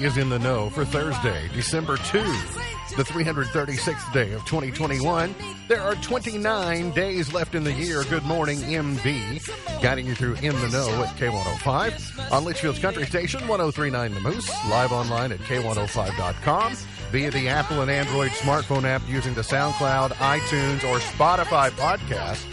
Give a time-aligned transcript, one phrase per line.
[0.00, 2.20] Is In the Know for Thursday, December 2,
[2.96, 5.34] the 336th day of 2021.
[5.66, 8.04] There are 29 days left in the year.
[8.04, 9.82] Good morning, MB.
[9.82, 14.48] Guiding you through In the Know at K105 on Leitchfield's Country Station, 1039 The Moose,
[14.70, 16.74] live online at K105.com
[17.10, 22.44] via the Apple and Android smartphone app using the SoundCloud, iTunes, or Spotify podcast.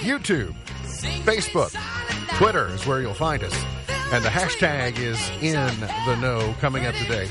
[0.00, 0.54] YouTube,
[1.24, 1.76] Facebook,
[2.38, 3.75] Twitter is where you'll find us.
[4.12, 7.28] And the hashtag is in the know coming up today.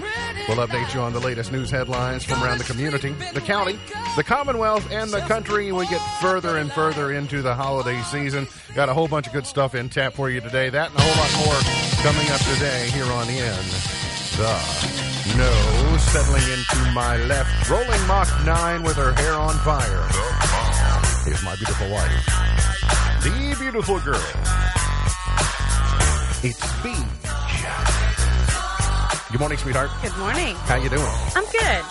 [0.48, 3.80] We'll update you on the latest news headlines from around the community, the county,
[4.18, 5.72] the Commonwealth, and the country.
[5.72, 8.46] We get further and further into the holiday season.
[8.76, 10.70] Got a whole bunch of good stuff in tap for you today.
[10.70, 11.62] That and a whole lot more
[12.04, 13.66] coming up today here on In
[14.36, 14.86] the
[15.38, 15.98] Know.
[15.98, 20.08] Settling into my left, rolling Mach 9 with her hair on fire.
[21.24, 22.26] Here's my beautiful wife,
[23.24, 24.85] the beautiful girl.
[26.48, 26.96] It's Beach.
[29.32, 29.90] Good morning, sweetheart.
[30.04, 30.54] Good morning.
[30.56, 31.02] How you doing?
[31.36, 31.84] I'm good.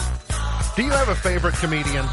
[0.77, 2.07] Do you have a favorite comedian?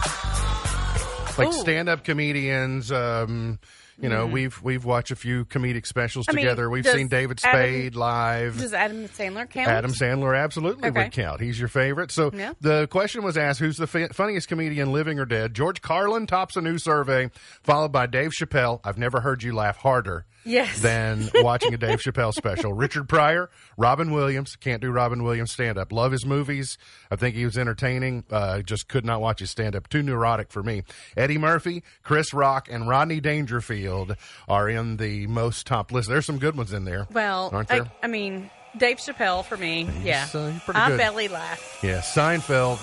[1.38, 1.52] Like Ooh.
[1.53, 2.91] stand-up comedians.
[2.91, 3.59] Um,
[4.00, 6.25] you know, we've we've watched a few comedic specials.
[6.28, 6.68] I mean, together.
[6.68, 8.58] We've seen David Adam- Spade live.
[8.58, 9.68] Does Adam Sandler count?
[9.69, 11.03] Adam Sandler absolutely Okay.
[11.03, 11.41] would count.
[11.41, 12.09] He's your favorite.
[12.09, 12.53] So Yeah.
[12.59, 15.53] the question was asked, who's the funniest comedian living or dead?
[15.53, 17.29] George Carlin tops a new survey,
[17.62, 18.79] followed by Dave Chappelle.
[18.84, 20.81] I've never heard you laugh harder Yes.
[20.81, 22.74] than watching a Dave Chappelle special.
[22.74, 24.56] Richard Pryor, Robin Williams.
[24.56, 25.91] Can't do Robin Williams stand up.
[25.91, 26.78] Love his movies.
[27.09, 28.24] I think he was entertaining.
[28.31, 29.88] Uh, just could not watch his stand up.
[29.90, 30.84] Too neurotic for me.
[31.16, 34.16] Eddie Murphy, Chris Rock, and Rodney Dangerfield
[34.47, 36.09] are in the most top list.
[36.09, 37.08] There's some good ones in there.
[37.12, 37.84] well, aren't there?
[37.84, 39.88] I, I mean, Dave Chappelle for me.
[40.03, 40.28] yeah.
[40.34, 41.79] uh, he's I belly laugh.
[41.84, 42.78] Yeah, Seinfeld,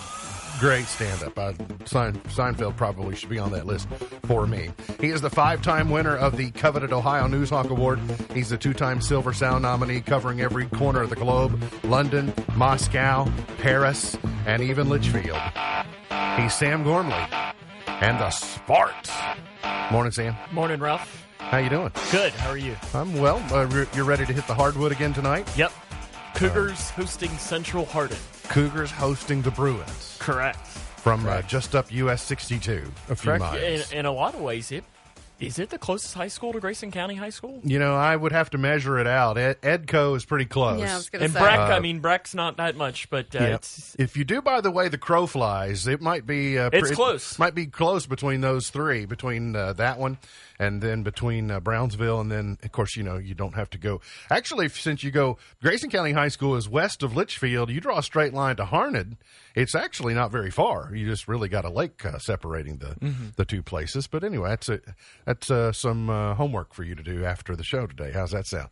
[0.58, 1.38] great stand up.
[1.38, 1.52] Uh,
[1.84, 3.88] Sein, Seinfeld probably should be on that list
[4.24, 4.70] for me.
[5.00, 8.00] He is the five time winner of the coveted Ohio Newshawk Award.
[8.34, 13.30] He's the two time Silver Sound nominee, covering every corner of the globe London, Moscow,
[13.58, 16.40] Paris, and even Leitchfield.
[16.40, 17.26] He's Sam Gormley
[17.86, 19.10] and the Sparks.
[19.90, 20.36] Morning, Sam.
[20.52, 21.26] Morning, Ralph.
[21.38, 21.90] How you doing?
[22.10, 22.32] Good.
[22.34, 22.76] How are you?
[22.92, 23.42] I'm well.
[23.52, 25.50] Uh, re- you're ready to hit the hardwood again tonight?
[25.56, 25.72] Yep.
[26.34, 28.18] Cougars hosting Central Hardin.
[28.48, 30.66] Cougars hosting the Bruins Correct.
[30.66, 33.40] from uh, just up US 62, a few Correct.
[33.40, 33.92] miles.
[33.92, 34.84] In, in a lot of ways, it
[35.40, 37.60] is it the closest high school to Grayson County High School.
[37.62, 39.38] You know, I would have to measure it out.
[39.38, 40.80] Ed- Edco is pretty close.
[40.80, 41.40] Yeah, I was going to And say.
[41.40, 43.54] Breck, Uh, I mean Breck's not that much, but uh, Yeah.
[43.56, 46.88] it's If you do, by the way, the crow flies, it might be uh, It's
[46.88, 47.38] pre- close.
[47.38, 50.18] Might be close between those three, between uh, that one
[50.60, 53.78] and then between uh, Brownsville, and then of course you know you don't have to
[53.78, 54.00] go.
[54.28, 57.72] Actually, since you go, Grayson County High School is west of Leitchfield.
[57.72, 59.16] You draw a straight line to Harned.
[59.54, 60.92] It's actually not very far.
[60.94, 63.26] You just really got a lake uh, separating the Mm-hmm.
[63.36, 64.06] the two places.
[64.08, 64.80] But anyway, that's a,
[65.28, 68.12] that's uh, some uh, homework for you to do after the show today.
[68.14, 68.70] How's that sound?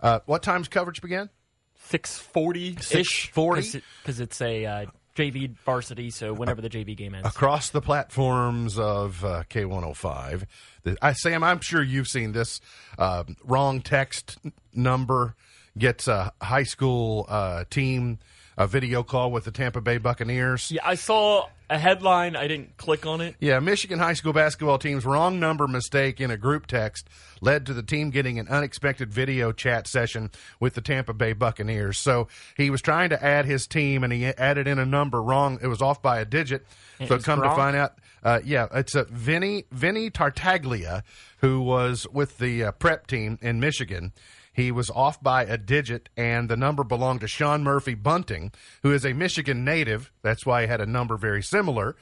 [0.00, 1.28] Uh, what time's coverage begin?
[1.76, 6.08] six forty ish Forty because it's a uh, JV varsity.
[6.08, 10.44] So whenever the JV game ends, across the platforms of uh, K105.
[10.84, 12.62] The, I, Sam, I'm sure you've seen this.
[12.96, 14.38] Uh, wrong text
[14.72, 15.34] number
[15.76, 18.20] gets a high school uh, team
[18.60, 20.70] a video call with the Tampa Bay Buccaneers.
[20.70, 22.36] yeah, I saw a headline.
[22.36, 23.34] I didn't click on it.
[23.40, 27.08] Yeah, Michigan high school basketball team's wrong number mistake in a group text
[27.40, 30.30] led to the team getting an unexpected video chat session
[30.60, 31.96] with the Tampa Bay Buccaneers.
[31.96, 35.58] So he was trying to add his team and he added in a number wrong.
[35.62, 36.66] It was off by a digit.
[36.98, 41.02] It so come to find out, uh, yeah, it's a Vinny Vinny Tartaglia
[41.38, 44.12] who was with the uh, prep team in Michigan.
[44.52, 48.52] He was off by a digit, and the number belonged to Sean Murphy Bunting,
[48.82, 50.12] who is a Michigan native.
[50.22, 51.96] That's why he had a number very similar.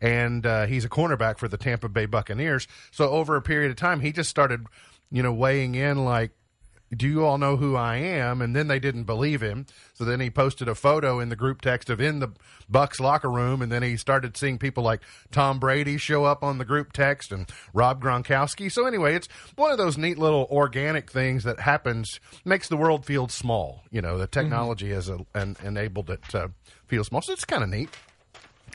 [0.00, 2.66] And uh, he's a cornerback for the Tampa Bay Buccaneers.
[2.90, 4.66] So over a period of time, he just started,
[5.10, 6.32] you know, weighing in like,
[6.94, 8.40] do you all know who I am?
[8.40, 9.66] And then they didn't believe him.
[9.94, 12.32] So then he posted a photo in the group text of in the
[12.70, 16.58] Bucs locker room, and then he started seeing people like Tom Brady show up on
[16.58, 18.70] the group text and Rob Gronkowski.
[18.70, 23.04] So anyway, it's one of those neat little organic things that happens, makes the world
[23.04, 23.82] feel small.
[23.90, 24.40] You know, the mm-hmm.
[24.40, 26.52] technology has a, an, enabled it to
[26.86, 27.22] feel small.
[27.22, 27.90] So it's kind of neat.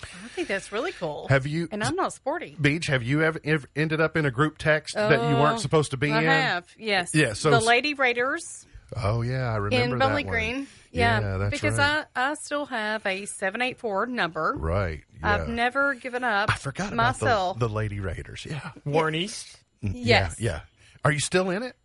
[0.03, 1.27] I think that's really cool.
[1.29, 2.55] Have you- And I'm not sporty.
[2.59, 5.59] Beach, have you ever, ever ended up in a group text that you weren't oh,
[5.59, 6.29] supposed to be I in?
[6.29, 7.13] I have, yes.
[7.13, 8.65] Yeah, so the Lady Raiders
[8.95, 10.33] Oh yeah, I remember in that Bowling one.
[10.33, 10.67] Green.
[10.91, 12.05] Yeah, Yeah, that's because right.
[12.15, 14.55] I, I still have a 784 number.
[14.57, 15.03] Right.
[15.19, 15.33] Yeah.
[15.35, 17.57] I've never given up I forgot myself.
[17.57, 18.47] about the, the Lady Raiders.
[18.49, 18.71] Yeah.
[18.85, 19.59] Warren East.
[19.83, 20.37] Mm, yes.
[20.39, 20.51] Yeah.
[20.51, 20.61] Yeah.
[21.05, 21.75] Are you still in it?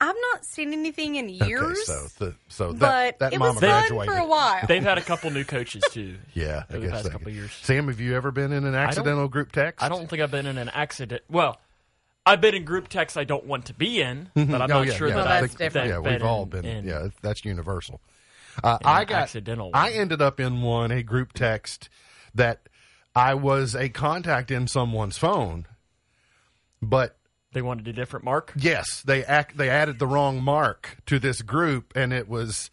[0.00, 1.62] I've not seen anything in years.
[1.62, 4.14] Okay, so the, so but that that it mama was fun graduated.
[4.14, 4.60] for a while.
[4.68, 6.16] They've had a couple new coaches too.
[6.34, 7.50] Yeah, I over the past couple years.
[7.62, 9.82] Sam, have you ever been in an accidental group text?
[9.82, 11.22] I don't think I've been in an accident.
[11.30, 11.58] Well,
[12.26, 14.86] I've been in group texts I don't want to be in, but I'm Oh, not
[14.88, 15.88] yeah, sure yeah, that Well, I've that's different.
[15.88, 16.64] Yeah, we've all been.
[16.64, 16.84] in.
[16.84, 18.00] Yeah, that's universal.
[18.62, 21.88] Uh, I got accidental I ended up in one a group text
[22.34, 22.68] that
[23.14, 25.66] I was a contact in someone's phone,
[26.82, 27.16] but
[27.56, 28.52] They wanted a different mark.
[28.54, 32.70] yes, they act they added the wrong mark to this group, and it was,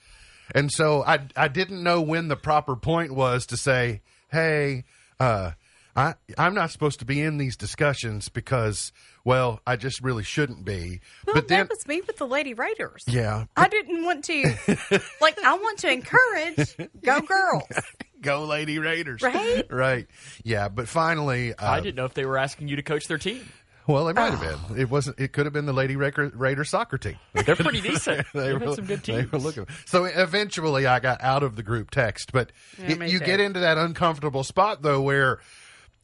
[0.53, 4.83] and so I I didn't know when the proper point was to say, hey,
[5.21, 5.51] uh,
[5.95, 8.91] I I'm not supposed to be in these discussions because
[9.23, 12.53] well I just really shouldn't be, Well, but then that was me with the Lady
[12.53, 13.05] Raiders.
[13.07, 14.43] yeah, I didn't want to,
[15.21, 17.63] like, I want to encourage go girls.
[18.21, 19.63] go Lady Raiders, Right?
[19.71, 20.07] right,
[20.43, 23.17] yeah, but finally uh, I didn't know if they were asking you to coach their
[23.17, 23.47] team.
[23.87, 24.39] Well, it might have
[24.69, 24.79] been.
[24.79, 25.19] It wasn't.
[25.19, 27.17] It could have been the Lady Raider, Raider soccer team.
[27.33, 28.25] They're pretty decent.
[28.33, 29.31] they They've were, had some good they teams.
[29.31, 29.67] were looking.
[29.85, 32.31] So eventually, I got out of the group text.
[32.31, 33.25] But Yeah, it- you too.
[33.25, 35.39] get into that uncomfortable spot though, where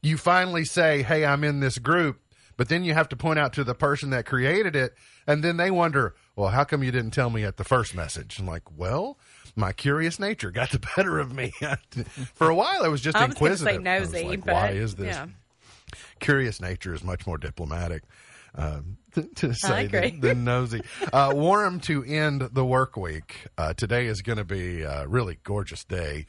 [0.01, 2.19] you finally say, "Hey, I'm in this group,"
[2.57, 4.93] but then you have to point out to the person that created it,
[5.25, 8.39] and then they wonder, "Well, how come you didn't tell me at the first message?"
[8.39, 9.17] I'm like, "Well."
[9.55, 11.51] My curious nature got the better of me.
[12.35, 13.83] For a while, I was just I was going inquisitive.
[13.83, 15.07] say I was nosy, like, but why is this?
[15.15, 15.25] yeah.
[16.19, 18.03] Curious nature is much more diplomatic
[18.55, 18.97] um,
[19.35, 20.11] to say agree.
[20.11, 20.81] than, than nosy.
[21.13, 23.47] Uh, warm to end the work week.
[23.57, 26.25] Uh, today is going to be a really gorgeous day.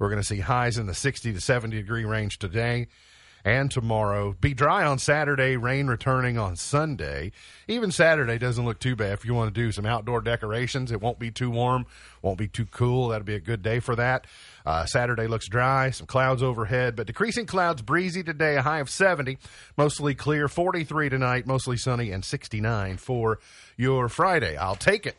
[0.00, 2.88] We're going to see highs in the 60 to 70 degree range today
[3.44, 4.34] and tomorrow.
[4.40, 7.32] Be dry on Saturday, rain returning on Sunday.
[7.68, 10.92] Even Saturday doesn't look too bad if you want to do some outdoor decorations.
[10.92, 11.86] It won't be too warm,
[12.22, 13.08] won't be too cool.
[13.08, 14.26] That'll be a good day for that.
[14.64, 18.88] Uh, Saturday looks dry, some clouds overhead, but decreasing clouds, breezy today, a high of
[18.88, 19.38] 70,
[19.76, 23.40] mostly clear, 43 tonight, mostly sunny, and 69 for
[23.76, 24.56] your Friday.
[24.56, 25.16] I'll take it.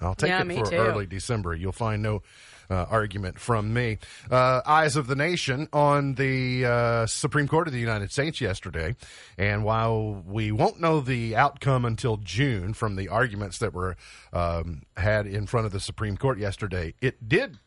[0.00, 0.76] I'll take Yeah, it for too.
[0.76, 1.54] early December.
[1.54, 2.22] You'll find no
[2.70, 3.98] uh, argument from me.
[4.30, 8.94] Uh, Eyes of the Nation on the uh, Supreme Court of the United States yesterday.
[9.38, 13.96] And while we won't know the outcome until June from the arguments that were
[14.32, 17.58] um, had in front of the Supreme Court yesterday, it did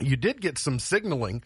[0.00, 1.42] you did get some signaling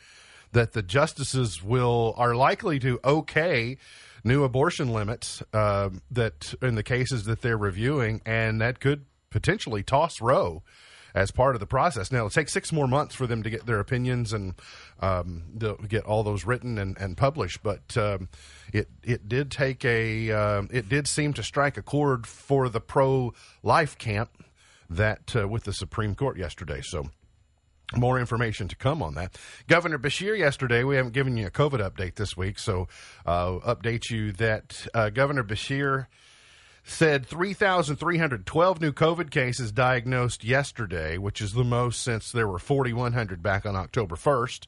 [0.52, 3.76] that the justices will are likely to okay
[4.24, 9.82] new abortion limits uh, that in the cases that they're reviewing, and that could potentially
[9.82, 10.62] toss Roe
[11.16, 12.12] as part of the process.
[12.12, 14.54] Now it'll take six more months for them to get their opinions and
[15.00, 15.44] um,
[15.88, 18.28] get all those written and, and published, but um,
[18.72, 22.80] it it did take a um it did seem to strike a chord for the
[22.80, 23.32] pro
[23.62, 24.30] life camp
[24.90, 26.82] that uh, with the Supreme Court yesterday.
[26.82, 27.08] So
[27.96, 29.38] more information to come on that.
[29.68, 32.88] Governor Beshear yesterday, we haven't given you a COVID update this week, so
[33.24, 36.06] uh, update you that uh, Governor Beshear
[36.88, 43.42] said 3,312 new COVID cases diagnosed yesterday, which is the most since there were 4,100
[43.42, 44.66] back on October 1st.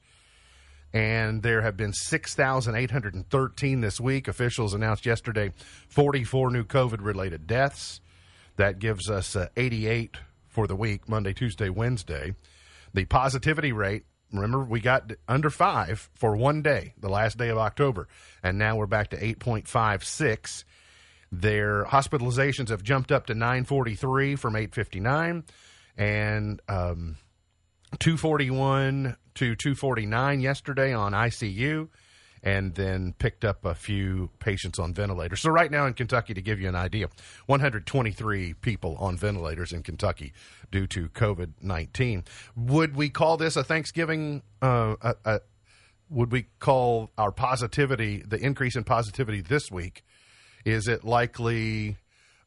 [0.92, 4.26] And there have been 6,813 this week.
[4.26, 5.52] Officials announced yesterday
[5.88, 8.00] 44 new COVID related deaths.
[8.56, 10.16] That gives us uh, 88
[10.48, 12.34] for the week, Monday, Tuesday, Wednesday.
[12.94, 17.58] The positivity rate, remember, we got under five for one day, the last day of
[17.58, 18.08] October,
[18.42, 20.64] and now we're back to 8.56.
[21.30, 25.44] Their hospitalizations have jumped up to 943 from 859,
[25.96, 27.16] and um,
[27.98, 31.88] 241 to 249 yesterday on ICU,
[32.42, 35.40] and then picked up a few patients on ventilators.
[35.40, 37.08] So, right now in Kentucky, to give you an idea,
[37.46, 40.32] 123 people on ventilators in Kentucky
[40.70, 42.24] due to COVID 19.
[42.56, 44.42] Would we call this a Thanksgiving?
[44.62, 45.40] Uh, a, a,
[46.10, 50.04] would we call our positivity, the increase in positivity this week,
[50.68, 51.96] is it likely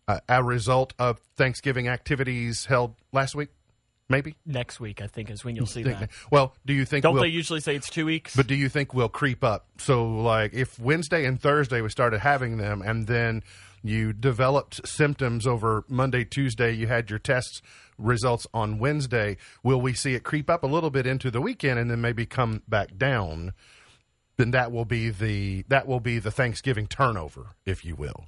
[0.07, 3.49] uh, a result of Thanksgiving activities held last week?
[4.09, 4.35] Maybe.
[4.45, 6.09] Next week, I think, is when you'll see that.
[6.29, 8.35] Well, do you think Don't we'll, they usually say it's two weeks?
[8.35, 9.67] but do you think we'll creep up?
[9.77, 13.41] So, like, if Wednesday and Thursday we started having them, and then
[13.81, 17.61] you developed symptoms over Monday, Tuesday, you had your tests
[17.97, 21.79] results on Wednesday, will we see it creep up a little bit into the weekend
[21.79, 23.53] and then maybe come back down?
[24.41, 28.25] Then that will be the that will be the Thanksgiving turnover, if you will.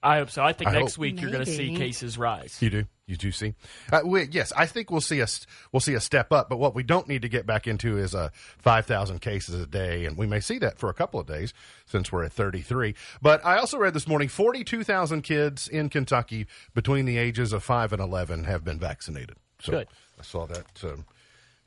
[0.00, 0.44] I hope so.
[0.44, 1.00] I think I next hope.
[1.00, 2.56] week you're going to see cases rise.
[2.62, 2.84] You do.
[3.06, 3.54] You do see.
[3.90, 5.26] Uh, we, yes, I think we'll see a
[5.72, 6.48] we'll see a step up.
[6.48, 8.28] But what we don't need to get back into is uh,
[8.58, 11.52] five thousand cases a day, and we may see that for a couple of days
[11.84, 12.94] since we're at thirty three.
[13.20, 17.52] But I also read this morning forty two thousand kids in Kentucky between the ages
[17.52, 19.36] of five and eleven have been vaccinated.
[19.58, 19.88] So Good.
[20.16, 20.84] I saw that.
[20.84, 21.06] Um,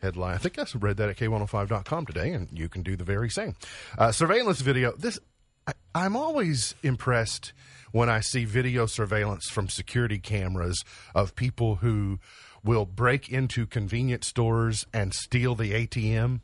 [0.03, 0.35] Headline.
[0.35, 3.55] I think I read that at K105.com today, and you can do the very same.
[3.97, 4.91] Uh, surveillance video.
[4.97, 5.17] This
[5.65, 7.53] I, I'm always impressed
[7.91, 10.83] when I see video surveillance from security cameras
[11.15, 12.19] of people who
[12.63, 16.41] will break into convenience stores and steal the ATM.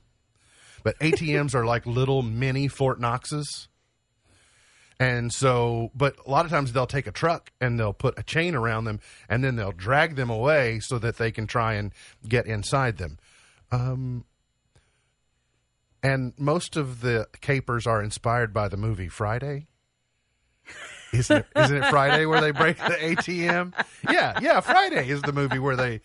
[0.84, 3.68] But ATMs are like little mini Fort Knoxes.
[5.02, 8.24] And so, but a lot of times they'll take a truck and they'll put a
[8.24, 9.00] chain around them
[9.30, 11.94] and then they'll drag them away so that they can try and
[12.28, 13.18] get inside them.
[13.72, 14.26] Um,
[16.02, 19.68] and most of the capers are inspired by the movie Friday.
[21.12, 23.74] Isn't it, isn't it Friday where they break the ATM?
[24.10, 24.60] Yeah, yeah.
[24.60, 26.02] Friday is the movie where they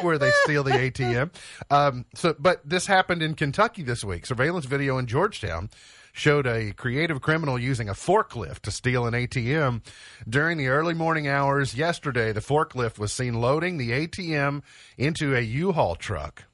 [0.00, 1.30] where they steal the ATM.
[1.70, 4.24] Um, so, but this happened in Kentucky this week.
[4.24, 5.68] Surveillance video in Georgetown
[6.12, 9.82] showed a creative criminal using a forklift to steal an ATM.
[10.26, 14.62] During the early morning hours yesterday, the forklift was seen loading the ATM
[14.96, 16.44] into a U-Haul truck.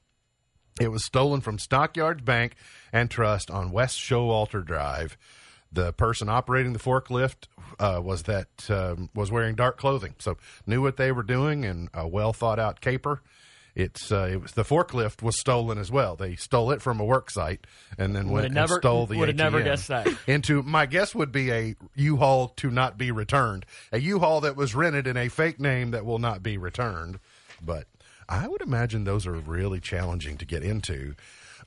[0.81, 2.55] It was stolen from Stockyards Bank
[2.93, 5.17] and Trust on West Showalter Drive.
[5.71, 7.47] The person operating the forklift
[7.79, 10.37] uh, was that um, was wearing dark clothing, so
[10.67, 13.23] knew what they were doing and a well thought out caper.
[13.75, 16.15] It's uh, it was the forklift was stolen as well.
[16.15, 19.35] They stole it from a work site and then went never- and stole the would've
[19.35, 20.09] ATM never guessed that.
[20.27, 24.75] into my guess would be a U-Haul to not be returned, a U-Haul that was
[24.75, 27.19] rented in a fake name that will not be returned.
[27.65, 27.87] But
[28.33, 31.15] I would imagine those are really challenging to get into,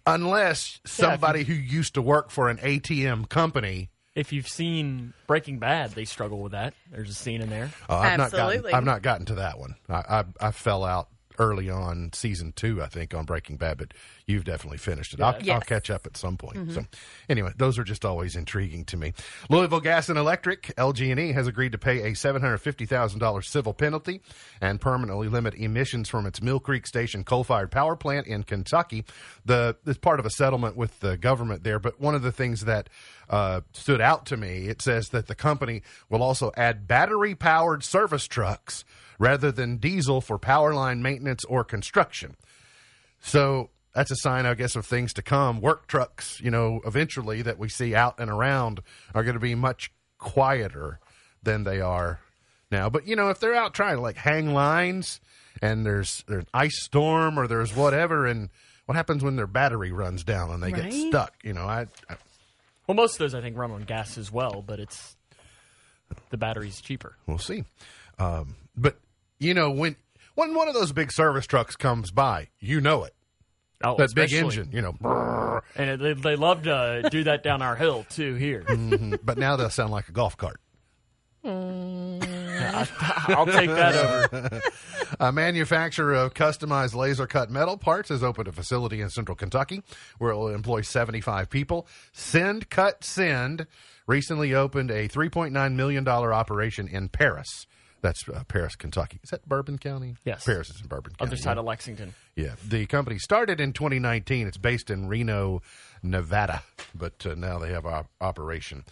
[0.07, 3.91] unless somebody who used to work for an ATM company.
[4.15, 6.73] If you've seen Breaking Bad, they struggle with that.
[6.91, 7.69] There's a scene in there.
[7.87, 8.71] Uh, I've not Absolutely.
[8.71, 8.75] gotten.
[8.75, 9.75] I've not gotten to that one.
[9.87, 13.93] I, I I fell out early on season two, I think, on Breaking Bad, but
[14.25, 15.21] you've definitely finished it.
[15.21, 16.57] I'll, I'll catch up at some point.
[16.73, 16.85] So,
[17.29, 19.13] anyway, those are just always intriguing to me.
[19.49, 23.47] Louisville Gas and Electric (LG&E) has agreed to pay a seven hundred fifty thousand dollars
[23.47, 24.21] civil penalty
[24.61, 29.05] and permanently limit emissions from its Mill Creek Station coal-fired power plant in Kentucky.
[29.45, 32.65] The it's part of a settlement with the government there, but one of the things
[32.65, 32.89] that
[33.29, 38.27] uh, stood out to me, it says that the company will also add battery-powered service
[38.27, 38.85] trucks
[39.19, 42.35] rather than diesel for power line maintenance or construction.
[43.21, 45.61] So that's a sign, I guess, of things to come.
[45.61, 48.81] Work trucks, you know, eventually that we see out and around
[49.13, 50.99] are going to be much quieter
[51.43, 52.19] than they are
[52.71, 52.89] now.
[52.89, 55.21] But you know, if they're out trying to like hang lines
[55.61, 58.49] and there's there's an ice storm or there's whatever, and
[58.85, 61.33] what happens when their battery runs down and they get stuck?
[61.43, 62.17] You know, I, I
[62.87, 65.15] Well, most of those I think run on gas as well, but it's
[66.29, 67.15] the battery's cheaper.
[67.27, 67.63] we'll see.
[68.19, 68.97] Um, but
[69.39, 69.95] you know, when
[70.35, 73.13] when one of those big service trucks comes by, you know it.
[73.83, 74.93] Oh, That big engine, you know.
[74.93, 75.61] brrr.
[75.75, 78.35] and they, they love to do that down our hill too.
[78.35, 79.15] Here, mm-hmm.
[79.23, 80.59] but now they'll sound like a golf cart.
[81.45, 84.61] I'll take that over.
[85.19, 89.83] A manufacturer of customized laser cut metal parts has opened a facility in central Kentucky
[90.17, 91.87] where it will employ 75 people.
[92.15, 93.67] SendCutSend
[94.07, 97.67] recently opened a $3.9 million operation in Paris.
[98.05, 99.19] That's uh, Paris, Kentucky.
[99.23, 100.15] Is that Bourbon County?
[100.23, 100.45] Yes.
[100.45, 101.27] Paris is in Bourbon County.
[101.27, 102.13] Other side of Lexington.
[102.35, 104.45] Yeah, the company started in 2019.
[104.45, 105.63] It's based in Reno,
[106.03, 106.61] Nevada,
[106.93, 108.85] but uh, now they have op- operation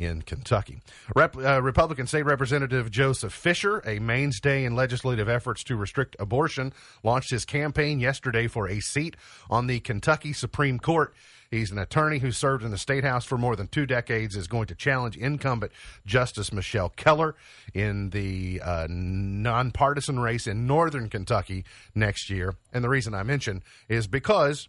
[0.00, 0.80] in Kentucky.
[1.14, 6.72] Rep- uh, Republican State Representative Joseph Fisher, a mainstay in legislative efforts to restrict abortion,
[7.04, 9.16] launched his campaign yesterday for a seat
[9.48, 11.14] on the Kentucky Supreme Court.
[11.50, 14.36] He's an attorney who served in the state house for more than two decades.
[14.36, 15.72] Is going to challenge incumbent
[16.04, 17.34] Justice Michelle Keller
[17.74, 22.54] in the uh, nonpartisan race in northern Kentucky next year.
[22.72, 24.68] And the reason I mention is because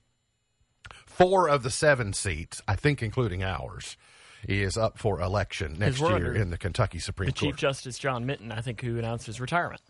[1.06, 3.98] four of the seven seats, I think, including ours,
[4.48, 8.52] is up for election next year in the Kentucky Supreme The Chief Justice John Minton,
[8.52, 9.82] I think, who announced his retirement.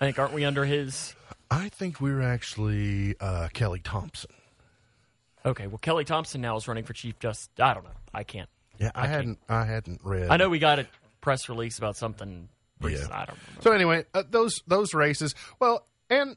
[0.00, 1.14] I think aren't we under his?
[1.50, 4.30] I think we're actually uh, Kelly Thompson.
[5.44, 7.48] Okay, well Kelly Thompson now is running for Chief Justice.
[7.58, 7.90] I don't know.
[8.12, 8.48] I can't.
[8.78, 9.38] Yeah, I, I hadn't.
[9.48, 10.30] I hadn't read.
[10.30, 10.86] I know we got a
[11.20, 12.48] press release about something.
[12.80, 13.10] recent.
[13.10, 13.16] Yeah.
[13.16, 13.62] I don't remember.
[13.62, 15.34] So anyway, uh, those those races.
[15.58, 16.36] Well, and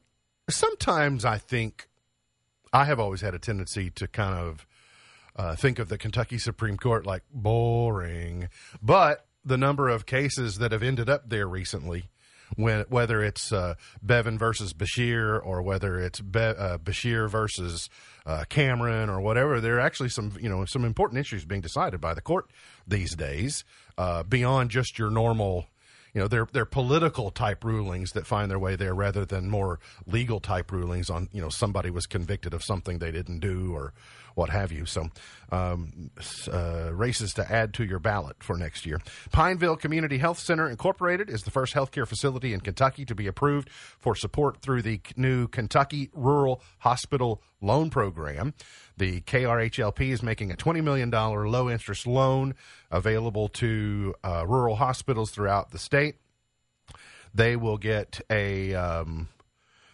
[0.49, 1.87] sometimes I think
[2.71, 4.65] I have always had a tendency to kind of
[5.35, 8.49] uh, think of the Kentucky Supreme Court like boring,
[8.81, 12.05] but the number of cases that have ended up there recently.
[12.55, 17.89] When, whether it's uh, Bevin versus Beshear or whether it's Be- uh, Beshear versus
[18.25, 21.99] uh, Cameron or whatever, there are actually some you know some important issues being decided
[21.99, 22.49] by the court
[22.87, 23.63] these days
[23.97, 25.67] uh, beyond just your normal
[26.13, 29.79] you know they're they're political type rulings that find their way there rather than more
[30.05, 33.93] legal type rulings on you know somebody was convicted of something they didn't do or
[34.35, 34.85] what have you.
[34.85, 35.09] So
[35.51, 36.09] um,
[36.51, 38.99] uh, races to add to your ballot for next year.
[39.31, 43.69] Pineville community health center incorporated is the first healthcare facility in kentucky to be approved
[43.69, 48.53] for support through the new kentucky rural hospital loan program.
[48.97, 52.55] The krhlp is making a $20 million low interest loan
[52.91, 56.15] available to uh, rural hospitals throughout the state.
[57.33, 59.29] They will get a um,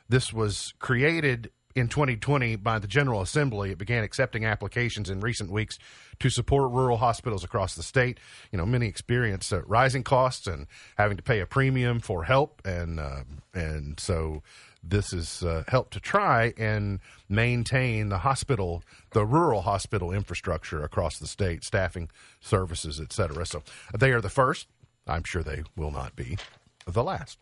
[0.10, 3.72] this was created in 2020 by the General Assembly.
[3.72, 5.78] It began accepting applications in recent weeks
[6.20, 8.20] to support rural hospitals across the state.
[8.52, 12.62] You know, many experience uh, rising costs and having to pay a premium for help,
[12.66, 13.24] and uh,
[13.54, 14.42] and so
[14.84, 21.20] this is uh, helped to try and maintain the hospital, the rural hospital infrastructure across
[21.20, 22.10] the state, staffing,
[22.40, 23.46] services, etc.
[23.46, 23.64] So
[23.98, 24.68] they are the first.
[25.08, 26.38] I'm sure they will not be
[26.86, 27.40] the last.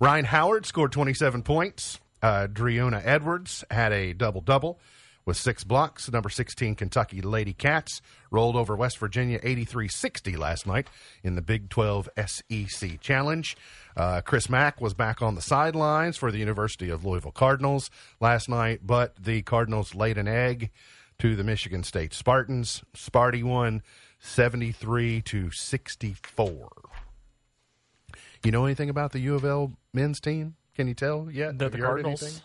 [0.00, 1.98] Ryan Howard scored 27 points.
[2.22, 2.48] Uh,
[3.04, 4.78] Edwards had a double double
[5.28, 6.10] with six blocks.
[6.10, 10.88] Number 16 Kentucky Lady Cats rolled over West Virginia 83 60 last night
[11.22, 13.54] in the Big 12 SEC Challenge.
[13.94, 18.48] Uh, Chris Mack was back on the sidelines for the University of Louisville Cardinals last
[18.48, 20.70] night, but the Cardinals laid an egg
[21.18, 22.82] to the Michigan State Spartans.
[22.96, 23.82] Sparty won
[24.20, 26.70] 73 to 64.
[28.44, 30.56] You know anything about the U of L men's team?
[30.78, 31.58] Can you tell yet?
[31.58, 32.22] They're Have the you heard Cardinals.
[32.22, 32.42] anything?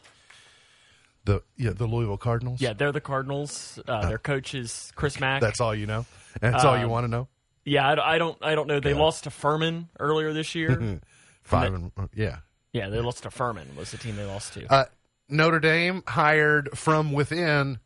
[1.25, 2.60] The yeah, the Louisville Cardinals.
[2.60, 3.80] Yeah, they're the Cardinals.
[3.88, 5.40] Uh, their coach is Chris Mack.
[5.40, 6.08] that's all you know.
[6.42, 7.27] That's all you Um, want to know.
[7.64, 8.36] yeah, I, I don't.
[8.42, 8.79] I don't know.
[8.79, 11.00] They lost to Furman earlier this year.
[11.44, 12.38] Five and yeah.
[12.72, 13.68] yeah, they lost to Furman.
[13.77, 14.66] Was the team they lost to?
[14.74, 14.86] Uh,
[15.29, 17.77] Notre Dame hired from within,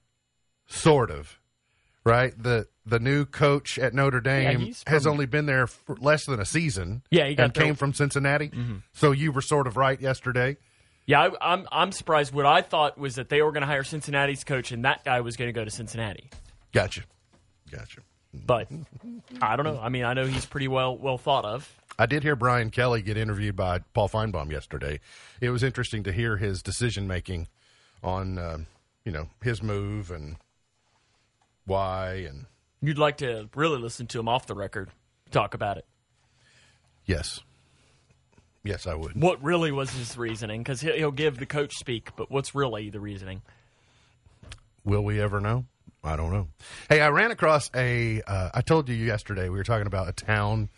[0.67, 1.37] sort of,
[2.05, 2.33] right?
[2.41, 6.39] The the new coach at Notre Dame he's has only been there for less than
[6.39, 7.03] a season.
[7.11, 8.51] Yeah, he got and there- came from Cincinnati.
[8.93, 10.57] So you were sort of right yesterday.
[11.05, 11.67] yeah, I, I'm.
[11.71, 12.33] I'm surprised.
[12.33, 15.21] What I thought was that they were going to hire Cincinnati's coach, and that guy
[15.21, 16.29] was going to go to Cincinnati.
[16.71, 17.03] Gotcha,
[17.71, 18.01] gotcha.
[18.33, 18.69] But
[19.41, 19.79] I don't know.
[19.81, 21.69] I mean, I know he's pretty well well thought of.
[21.99, 24.99] I did hear Brian Kelly get interviewed by Paul Finebaum yesterday.
[25.41, 27.47] It was interesting to hear his decision making
[28.03, 28.57] on, uh,
[29.03, 30.35] you know, his move and
[31.65, 32.45] why and
[32.81, 34.89] You'd like to really listen to him off the record
[35.31, 35.85] talk about it.
[37.05, 37.41] yes,
[38.63, 39.19] yes, I would.
[39.21, 40.61] What really was his reasoning?
[40.61, 43.41] Because he'll, he'll give the coach speak, but what's really the reasoning?
[44.83, 45.65] Will we ever know?
[46.03, 46.47] I don't know.
[46.87, 48.21] Hey, I ran across a.
[48.25, 50.69] Uh, I told you yesterday we were talking about a town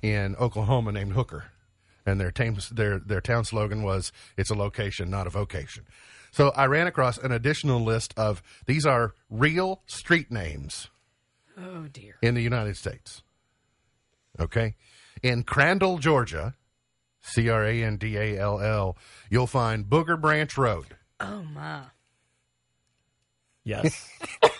[0.00, 1.46] in Oklahoma named Hooker,
[2.06, 5.84] and their town their their town slogan was "It's a location, not a vocation."
[6.30, 10.88] So I ran across an additional list of these are real street names
[11.62, 12.16] Oh dear.
[12.22, 13.22] in the United States.
[14.38, 14.74] Okay,
[15.22, 16.54] in Crandall, Georgia,
[17.20, 18.96] C R A N D A L L,
[19.28, 20.96] you'll find Booger Branch Road.
[21.20, 21.82] Oh my.
[23.64, 24.08] Yes.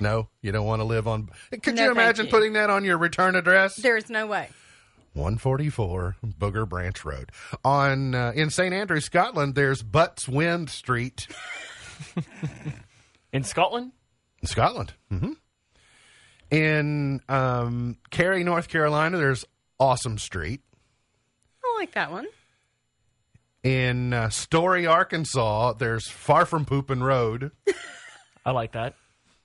[0.00, 1.28] No, you don't want to live on.
[1.60, 2.30] Could No, you imagine you.
[2.30, 3.74] putting that on your return address?
[3.74, 4.48] There is no way.
[5.14, 7.32] 144 Booger Branch Road.
[7.64, 11.26] On uh, in St Andrews, Scotland, there's Butts Wynd Street
[13.32, 13.90] In Scotland?
[14.40, 14.94] in Scotland.
[15.10, 15.32] hmm
[16.50, 19.44] In um, Cary, North Carolina, there's
[19.78, 20.60] Awesome Street.
[21.64, 22.26] I like that one.
[23.62, 27.50] In uh, Story, Arkansas, there's Far From Poopin' Road.
[28.46, 28.94] I like that.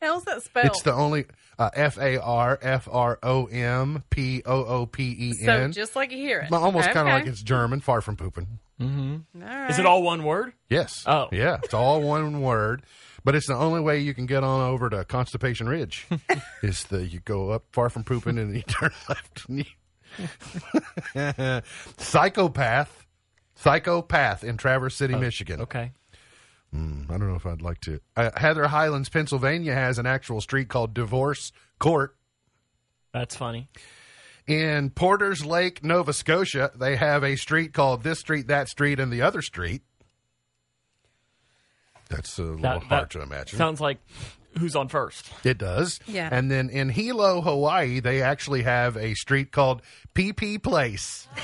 [0.01, 0.67] How's that spelled?
[0.67, 1.25] It's the only
[1.57, 5.95] uh, F A R F R O M P O O P E so just
[5.95, 6.51] like you hear it.
[6.51, 7.79] Almost kind of like it's German.
[7.79, 8.59] Far from pooping.
[8.81, 8.87] All
[9.33, 9.69] right.
[9.69, 10.53] Is it all one word?
[10.69, 11.03] Yes.
[11.07, 11.29] Oh.
[11.31, 11.59] Yeah.
[11.63, 12.83] It's all one word,
[13.23, 16.07] but it's the only way you can get on over to Constipation Ridge.
[16.63, 19.47] is the you go up far from pooping and you turn left.
[19.47, 19.65] And you...
[21.97, 23.05] Psychopath,
[23.55, 25.61] Psychopath in Traverse City, Michigan.
[25.61, 25.91] Okay.
[26.75, 27.99] I don't know if I'd like to.
[28.17, 32.15] Uh, Heather Highlands, Pennsylvania, has an actual street called Divorce Court.
[33.13, 33.67] That's funny.
[34.47, 39.11] In Porter's Lake, Nova Scotia, they have a street called this street, that street, and
[39.11, 39.83] the other street.
[42.15, 43.57] That's a little That, hard that to imagine.
[43.57, 43.97] Sounds like
[44.59, 45.29] who's on first.
[45.43, 45.99] it does.
[46.07, 46.29] Yeah.
[46.31, 49.81] And then in Hilo, Hawaii, they actually have a street called
[50.15, 51.27] PP Place.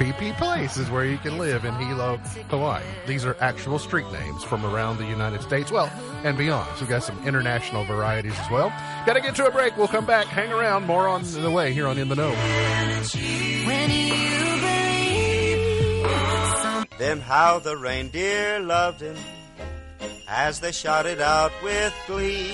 [0.00, 2.16] PP Place is where you can live in Hilo,
[2.48, 2.82] Hawaii.
[3.06, 5.92] These are actual street names from around the United States, well,
[6.24, 6.66] and beyond.
[6.76, 8.70] So we've got some international varieties as well.
[9.04, 9.76] Got to get to a break.
[9.76, 10.24] We'll come back.
[10.26, 10.86] Hang around.
[10.86, 12.30] More on the way here on In the Know.
[17.00, 19.16] When you believe Then how the reindeer loved him
[20.28, 22.52] as they shouted out with glee.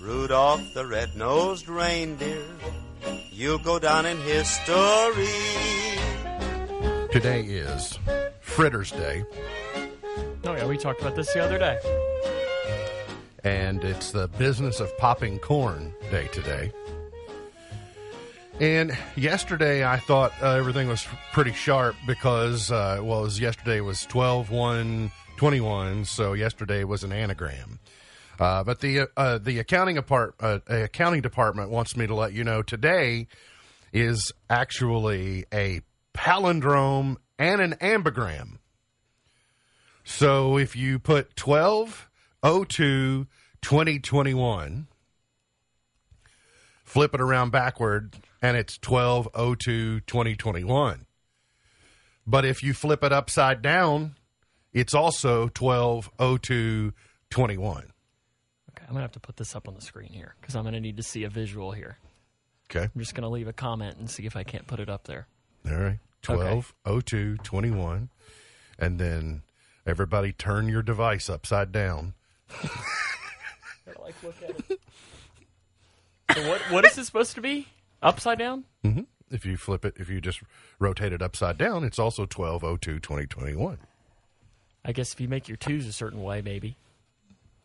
[0.00, 2.44] Rudolph the red-nosed reindeer,
[3.30, 5.26] you'll go down in history.
[7.12, 7.98] Today is
[8.40, 9.24] Fritters Day,
[10.44, 11.78] Oh yeah, we talked about this the other day.
[13.44, 16.72] and it's the business of popping corn day today.
[18.60, 24.04] And yesterday, I thought uh, everything was pretty sharp because, uh, well, was yesterday was
[24.06, 27.78] 12 1 21, so yesterday was an anagram.
[28.40, 32.42] Uh, but the uh, the accounting apart, uh, accounting department wants me to let you
[32.42, 33.28] know today
[33.92, 35.80] is actually a
[36.12, 38.58] palindrome and an ambigram.
[40.02, 43.28] So if you put 1202
[43.62, 44.88] 2021,
[46.82, 51.06] flip it around backward, and it's 1202 2021.
[52.26, 54.16] But if you flip it upside down,
[54.72, 56.92] it's also 1202
[57.30, 57.76] 21.
[58.70, 60.80] Okay, I'm gonna have to put this up on the screen here because I'm gonna
[60.80, 61.98] need to see a visual here.
[62.70, 62.84] Okay.
[62.94, 65.26] I'm just gonna leave a comment and see if I can't put it up there.
[65.66, 65.98] All right.
[66.26, 68.10] 1202 21.
[68.78, 69.42] And then
[69.86, 72.14] everybody turn your device upside down.
[74.00, 74.80] like look at it.
[76.34, 77.68] so what what is this supposed to be?
[78.02, 78.64] Upside down?
[78.82, 80.40] hmm If you flip it, if you just
[80.78, 83.78] rotate it upside down, it's also 1202 2021.
[84.84, 86.76] I guess if you make your twos a certain way, maybe.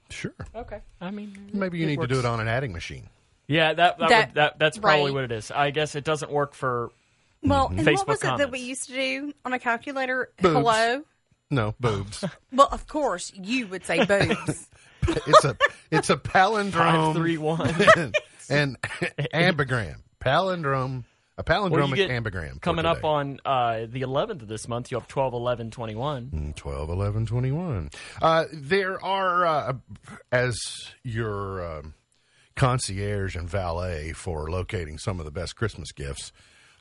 [0.09, 0.33] Sure.
[0.55, 0.79] Okay.
[0.99, 3.07] I mean, Maybe you need to do it on an adding machine.
[3.47, 5.13] Yeah, that that, That- would, that that's probably right.
[5.13, 5.51] what it is.
[5.51, 6.91] I guess it doesn't work for.
[7.41, 10.29] Well, and Facebook what was it that we used to do on a calculator?
[10.41, 10.55] Boobs.
[10.55, 11.03] Hello?
[11.51, 12.23] No, boobs.
[12.53, 14.67] Well, of course, you would say boobs.
[15.07, 15.57] it's a
[15.91, 17.69] it's a palindrome Five, three, one.
[18.49, 18.77] and,
[19.29, 19.97] and ambigram.
[20.23, 21.03] Palindrome.
[21.35, 22.61] A Well, palindromic get ambigram.
[22.61, 24.91] coming up on uh, the 11th of this month.
[24.91, 26.27] You have 12, 11, 21.
[26.27, 27.89] Mm, 12, 11, 21.
[28.21, 29.73] Uh, there are, uh,
[30.31, 30.55] as
[31.03, 31.93] your um
[32.55, 36.31] concierge and valet for locating some of the best Christmas gifts,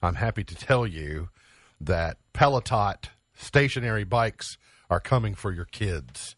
[0.02, 1.30] I'm happy to tell you
[1.80, 4.58] that Pelotot stationary bikes
[4.90, 6.36] are coming for your kids.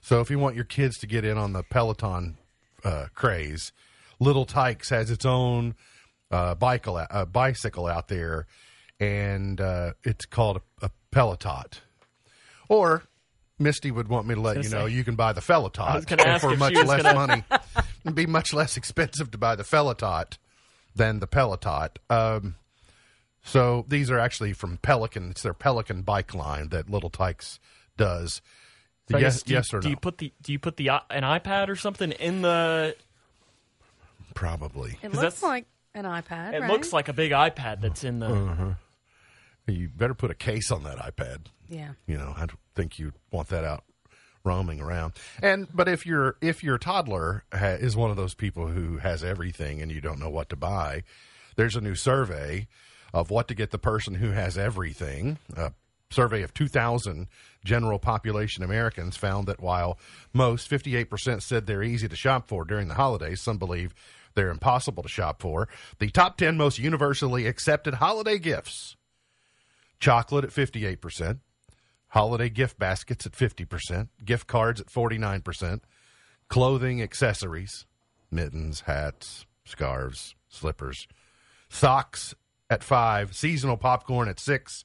[0.00, 2.38] So if you want your kids to get in on the Peloton
[2.84, 3.72] uh, craze,
[4.20, 5.74] Little Tikes has its own
[6.30, 8.46] uh, bicycle, uh, bicycle out there,
[8.98, 11.80] and uh, it's called a, a Pelotot.
[12.68, 13.02] Or
[13.58, 15.44] Misty would want me to let you was know say- you can buy the I
[15.44, 17.44] Pelotot was gonna ask for much less gonna- money.
[18.04, 20.38] It'd be much less expensive to buy the Pelotot
[20.94, 21.96] than the Pelotot.
[22.08, 22.54] Um,
[23.42, 25.30] so these are actually from Pelican.
[25.30, 27.58] It's their Pelican bike line that Little Tikes
[27.96, 28.40] does.
[29.10, 29.90] So yes, guess do you- yes or do no?
[29.90, 32.94] you put the do you put the an iPad or something in the?
[34.34, 34.96] Probably.
[35.02, 36.54] It 'Cause looks like an iPad.
[36.54, 36.70] It right?
[36.70, 38.26] looks like a big iPad that's in the.
[38.26, 38.74] Uh-huh.
[39.66, 41.46] You better put a case on that iPad.
[41.68, 41.92] Yeah.
[42.06, 43.84] You know, I don't think you want that out
[44.42, 45.12] roaming around.
[45.42, 49.22] And but if your if your toddler ha- is one of those people who has
[49.22, 51.02] everything and you don't know what to buy,
[51.56, 52.66] there's a new survey
[53.12, 55.38] of what to get the person who has everything.
[55.56, 55.72] A
[56.10, 57.28] survey of 2,000
[57.64, 59.98] general population Americans found that while
[60.32, 63.94] most 58% said they're easy to shop for during the holidays, some believe
[64.34, 65.68] they're impossible to shop for.
[65.98, 68.96] The top 10 most universally accepted holiday gifts.
[69.98, 71.40] Chocolate at 58%,
[72.08, 75.80] holiday gift baskets at 50%, gift cards at 49%,
[76.48, 77.86] clothing, accessories,
[78.30, 81.06] mittens, hats, scarves, slippers,
[81.68, 82.34] socks
[82.70, 84.84] at 5, seasonal popcorn at 6,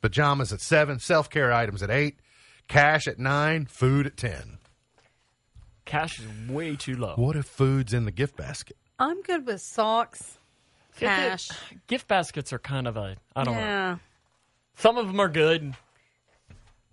[0.00, 2.18] pajamas at 7, self-care items at 8,
[2.66, 4.58] cash at 9, food at 10.
[5.88, 7.14] Cash is way too low.
[7.16, 8.76] What if food's in the gift basket?
[8.98, 10.36] I'm good with socks,
[10.96, 11.48] cash.
[11.86, 13.98] Gift baskets are kind of a I don't know.
[14.76, 15.74] Some of them are good,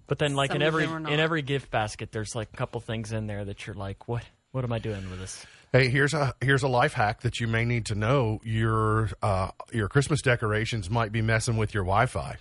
[0.07, 1.11] but then like Some in every them are not.
[1.11, 4.23] in every gift basket, there's like a couple things in there that you're like, what
[4.51, 5.45] what am I doing with this?
[5.73, 8.39] Hey, here's a here's a life hack that you may need to know.
[8.45, 12.37] Your uh, your Christmas decorations might be messing with your Wi-Fi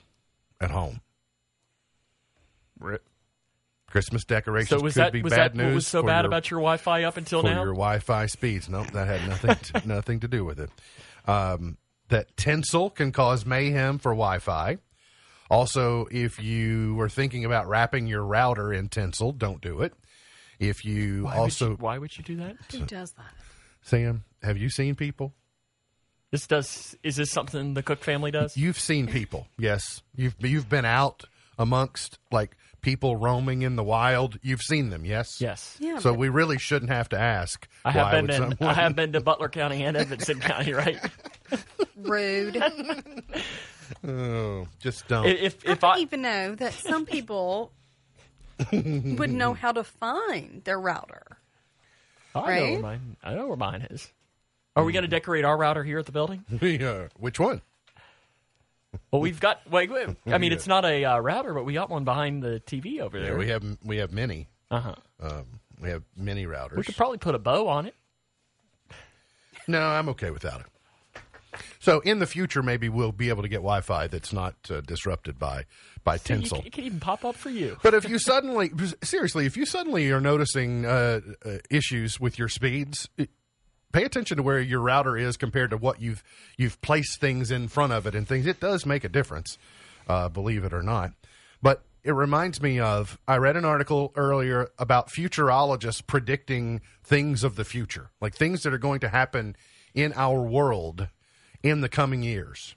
[0.61, 1.01] at home.
[3.95, 5.67] Christmas decorations So was could that be was bad that news.
[5.67, 7.63] what was so bad your- about your Wi-Fi up until for now?
[7.63, 8.69] your Wi-Fi speeds?
[8.69, 10.71] Nope, that had nothing to, nothing to do with it.
[11.31, 11.77] Um,
[12.09, 14.79] that tinsel can cause mayhem for Wi-Fi.
[15.49, 19.95] Also, if you were thinking about wrapping your router in tinsel, don't do it.
[20.59, 22.57] If you why also, would you, why would you do that?
[22.73, 23.33] Who does that?
[23.83, 25.35] Sam, have you seen people?
[26.33, 28.57] This does is this something the Cook family does?
[28.57, 30.03] You've seen people, yes.
[30.17, 31.23] You've you've been out
[31.59, 34.39] amongst like people roaming in the wild.
[34.43, 35.41] You've seen them, yes.
[35.41, 35.77] yes.
[35.81, 35.99] Yeah.
[35.99, 37.67] So but we really shouldn't have to ask.
[37.85, 40.39] I have why been would in, someone- I have been to Butler County and Edmonson
[40.41, 41.01] County, right?
[41.97, 42.63] rude.
[44.03, 45.27] Oh, just don't.
[45.27, 47.71] If I if don't I even know that some people
[48.73, 51.37] would know how to find their router.
[52.35, 54.11] I know where mine I know where mine is.
[54.75, 55.11] Are we going to hmm.
[55.11, 56.45] decorate our router here at the building?
[56.63, 57.61] Yeah, which one?
[59.11, 59.61] Well, we've got.
[59.71, 60.09] Wait, wait.
[60.27, 63.19] I mean, it's not a uh, router, but we got one behind the TV over
[63.19, 63.37] Yeah, there.
[63.37, 64.49] we have we have many.
[64.71, 64.95] uh huh.
[65.21, 65.45] Um,
[65.81, 66.77] we have many routers.
[66.77, 67.95] We could probably put a bow on it.
[69.67, 70.67] no, I'm okay without it.
[71.79, 75.39] So in the future, maybe we'll be able to get Wi-Fi that's not uh, disrupted
[75.39, 75.67] by
[76.03, 76.63] by you tinsel.
[76.65, 77.77] it can even pop up for you.
[77.83, 82.49] But if you suddenly, seriously, if you suddenly are noticing uh, uh, issues with your
[82.49, 83.09] speeds,
[83.95, 86.25] pay attention to where your router is compared to what you've
[86.59, 88.45] you've placed things in front of it and things.
[88.45, 89.57] It does make a difference,
[90.09, 91.13] uh, believe it or not.
[91.63, 97.55] But it reminds me of I read an article earlier about futurologists predicting things of
[97.55, 99.55] the future, like things that are going to happen
[99.95, 101.09] in our world
[101.63, 102.75] in the coming years.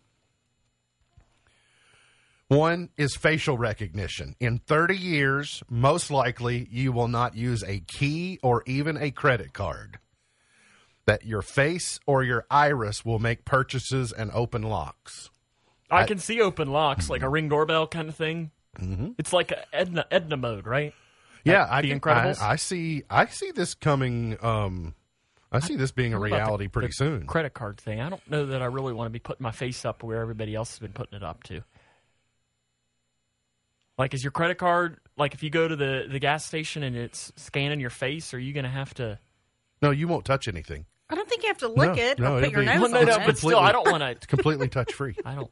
[2.48, 4.36] One is facial recognition.
[4.40, 9.52] In 30 years, most likely you will not use a key or even a credit
[9.52, 9.98] card.
[11.08, 15.30] That your face or your iris will make purchases and open locks.
[15.90, 18.52] I, can see open locks, like a ring doorbell kind of thing.
[18.78, 19.12] Mm-hmm.
[19.18, 20.94] It's like a Edna Edna mode, right?
[21.46, 22.42] Yeah, Like I The can- Incredibles?
[22.42, 23.04] I, I see.
[23.10, 24.38] I see this coming.
[24.42, 24.94] Um,
[25.50, 27.26] I see this being a about the- reality pretty the soon.
[27.26, 28.02] Credit card thing.
[28.02, 30.54] I don't know that I really want to be putting my face up where everybody
[30.56, 31.62] else has been putting it up to.
[33.98, 36.96] Like, is your credit card like if you go to the the gas station and
[36.96, 38.34] it's scanning your face?
[38.34, 39.20] Are you going to have to?
[39.82, 40.86] no, you won't touch anything.
[41.10, 42.82] I don't think you have to lick No, it no, or put your be- nose
[42.82, 43.26] Well, no, on no, it.
[43.26, 44.28] but still, I don't want It's to.
[44.28, 45.16] completely touch free.
[45.26, 45.50] I don't.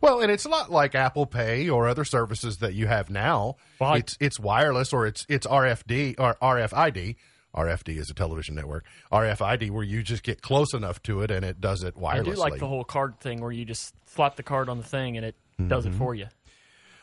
[0.00, 3.56] Well, and it's a lot like Apple Pay or other services that you have now.
[3.80, 7.16] Well, I- it's it's wireless or it's it's RFD or RFID.
[7.56, 8.84] RFD is a television network.
[9.12, 12.18] RFID, where you just get close enough to it and it does it wirelessly.
[12.20, 14.82] I do like the whole card thing where you just slap the card on the
[14.84, 15.36] thing and it
[15.68, 15.94] does Mm-hmm.
[15.94, 16.26] it for you.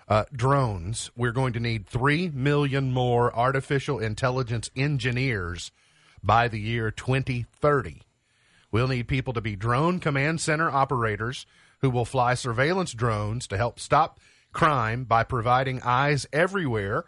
[0.09, 1.09] uh, drones.
[1.15, 5.71] We're going to need 3 million more artificial intelligence engineers
[6.23, 8.01] by the year 2030.
[8.71, 11.45] We'll need people to be drone command center operators
[11.79, 14.19] who will fly surveillance drones to help stop
[14.53, 17.05] crime by providing eyes everywhere,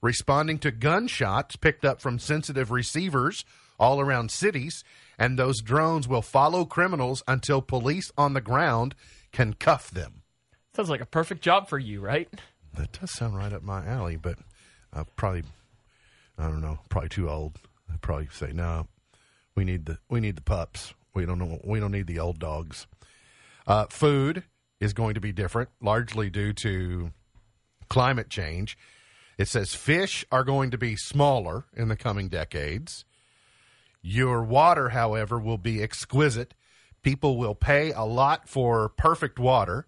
[0.00, 3.44] responding to gunshots picked up from sensitive receivers
[3.78, 4.84] all around cities,
[5.18, 8.94] and those drones will follow criminals until police on the ground
[9.32, 10.22] can cuff them.
[10.74, 12.28] Sounds like a perfect job for you, right?
[12.76, 14.38] That does sound right up my alley, but
[14.92, 15.44] uh, probably
[16.38, 17.58] I don't know, probably too old.
[17.92, 18.88] I'd probably say no.
[19.54, 20.94] We need the we need the pups.
[21.14, 21.60] We don't know.
[21.64, 22.86] We don't need the old dogs.
[23.66, 24.44] Uh, food
[24.80, 27.10] is going to be different, largely due to
[27.88, 28.76] climate change.
[29.38, 33.04] It says fish are going to be smaller in the coming decades.
[34.02, 36.54] Your water, however, will be exquisite.
[37.02, 39.86] People will pay a lot for perfect water.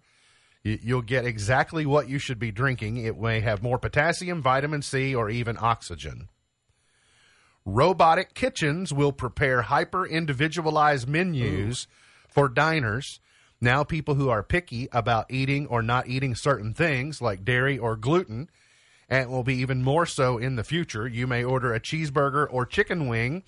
[0.63, 2.97] You- You'll get exactly what you should be drinking.
[2.97, 6.29] It may have more potassium, vitamin C, or even oxygen.
[7.71, 11.85] Robotic kitchens will prepare hyper individualized menus
[12.27, 13.19] for diners.
[13.61, 17.95] Now, people who are picky about eating or not eating certain things like dairy or
[17.95, 18.49] gluten,
[19.07, 21.07] and will be even more so in the future.
[21.07, 23.43] You may order a cheeseburger or chicken wing,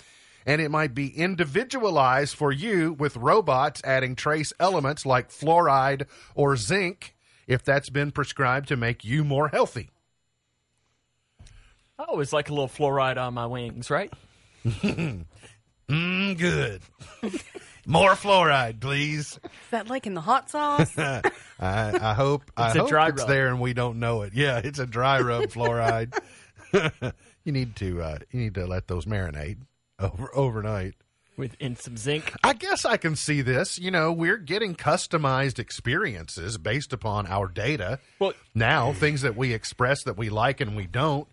[0.45, 6.05] and it might be individualized for you with robots adding trace elements like fluoride
[6.35, 7.15] or zinc
[7.47, 9.89] if that's been prescribed to make you more healthy.
[12.09, 14.11] I it's like a little fluoride on my wings, right?
[15.89, 16.81] Mm, good.
[17.85, 19.37] more fluoride, please.
[19.43, 20.97] Is that like in the hot sauce?
[20.97, 21.21] I,
[21.59, 23.27] I hope I It's a hope dry it's rub.
[23.27, 24.33] there and we don't know it.
[24.33, 26.17] Yeah, it's a dry rub fluoride.
[27.43, 29.57] you need to uh, you need to let those marinate
[29.99, 30.93] over overnight.
[31.37, 32.33] With in some zinc.
[32.43, 33.79] I guess I can see this.
[33.79, 37.99] You know, we're getting customized experiences based upon our data.
[38.19, 41.27] Well- now things that we express that we like and we don't.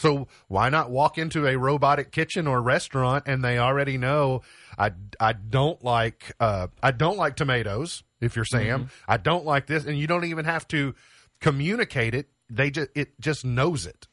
[0.00, 4.40] So why not walk into a robotic kitchen or restaurant and they already know
[4.78, 8.88] I, I don't like uh, I don't like tomatoes if you're Sam.
[9.06, 10.94] I don't like this and you don't even have to
[11.40, 12.30] communicate it.
[12.48, 14.08] They just it just knows it.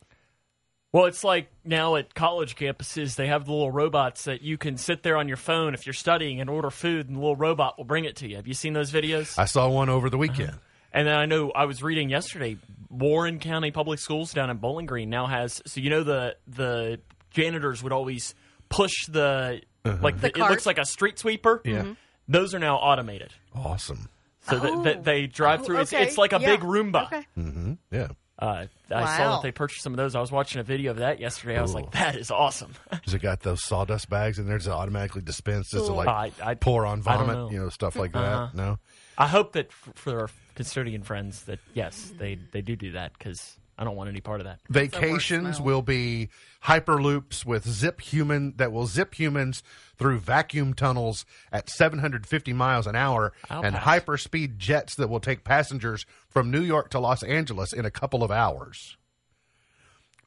[0.91, 4.77] Well, it's like now at college campuses, they have the little robots that you can
[4.77, 7.77] sit there on your phone if you're studying and order food, and the little robot
[7.77, 8.37] will bring it to you.
[8.37, 9.37] Have you seen those videos?
[9.37, 10.53] I saw one over the weekend.
[10.93, 12.57] And then I know I was reading yesterday,
[12.89, 16.99] Warren County Public Schools down in Bowling Green now has so you know the the
[17.31, 18.33] janitors would always
[18.69, 19.97] push the uh-huh.
[20.01, 21.61] like the, it looks like a street sweeper.
[21.63, 21.81] Yeah.
[21.81, 21.91] Mm-hmm.
[22.27, 23.31] Those are now automated.
[23.55, 24.09] Awesome.
[24.41, 25.01] So that, that oh.
[25.01, 25.79] they drive Oh, through.
[25.79, 26.05] It's, oh, okay.
[26.07, 26.47] it's like a Yeah.
[26.55, 27.05] big Roomba.
[27.05, 27.25] Okay.
[27.37, 27.73] Mm-hmm.
[27.91, 28.07] Yeah.
[28.39, 30.13] Uh, I saw that they purchased some of those.
[30.15, 31.57] I was watching a video of that yesterday.
[31.57, 32.73] I was like, that is awesome.
[33.03, 36.31] Has it got those sawdust bags in there to automatically dispense as to like I-
[36.43, 37.49] I- pour on I vomit, know.
[37.51, 38.19] you know, stuff like that?
[38.23, 38.49] Uh-huh.
[38.53, 38.79] No.
[39.17, 43.13] I hope that f- for our custodian friends that yes, they they do do that
[43.17, 44.59] because I don't want any part of that.
[44.69, 45.65] Vacations smell.
[45.65, 46.29] will be
[46.63, 49.61] hyperloops with zip human that will zip humans
[49.97, 54.01] through vacuum tunnels at 750 miles an hour I'll and pass.
[54.01, 58.23] hyperspeed jets that will take passengers from New York to Los Angeles in a couple
[58.23, 58.97] of hours.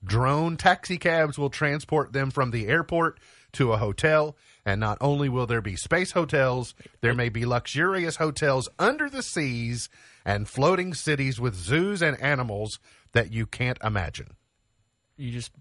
[0.03, 3.19] Drone taxicabs will transport them from the airport
[3.53, 4.37] to a hotel.
[4.65, 9.23] And not only will there be space hotels, there may be luxurious hotels under the
[9.23, 9.89] seas
[10.25, 12.79] and floating cities with zoos and animals
[13.13, 14.37] that you can't imagine.
[15.17, 15.53] You just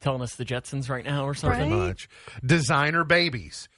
[0.00, 1.70] telling us the Jetsons right now or something?
[1.70, 1.88] Right.
[1.88, 2.08] Much.
[2.44, 3.68] Designer babies.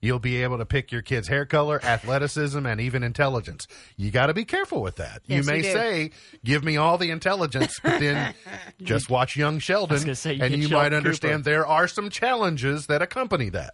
[0.00, 3.66] You'll be able to pick your kid's hair color, athleticism, and even intelligence.
[3.96, 5.22] You got to be careful with that.
[5.26, 6.10] you may you say,
[6.44, 8.34] "Give me all the intelligence," but then
[8.82, 11.50] just watch Young Sheldon, say, you and you Sheldon might understand Cooper.
[11.50, 13.72] there are some challenges that accompany that.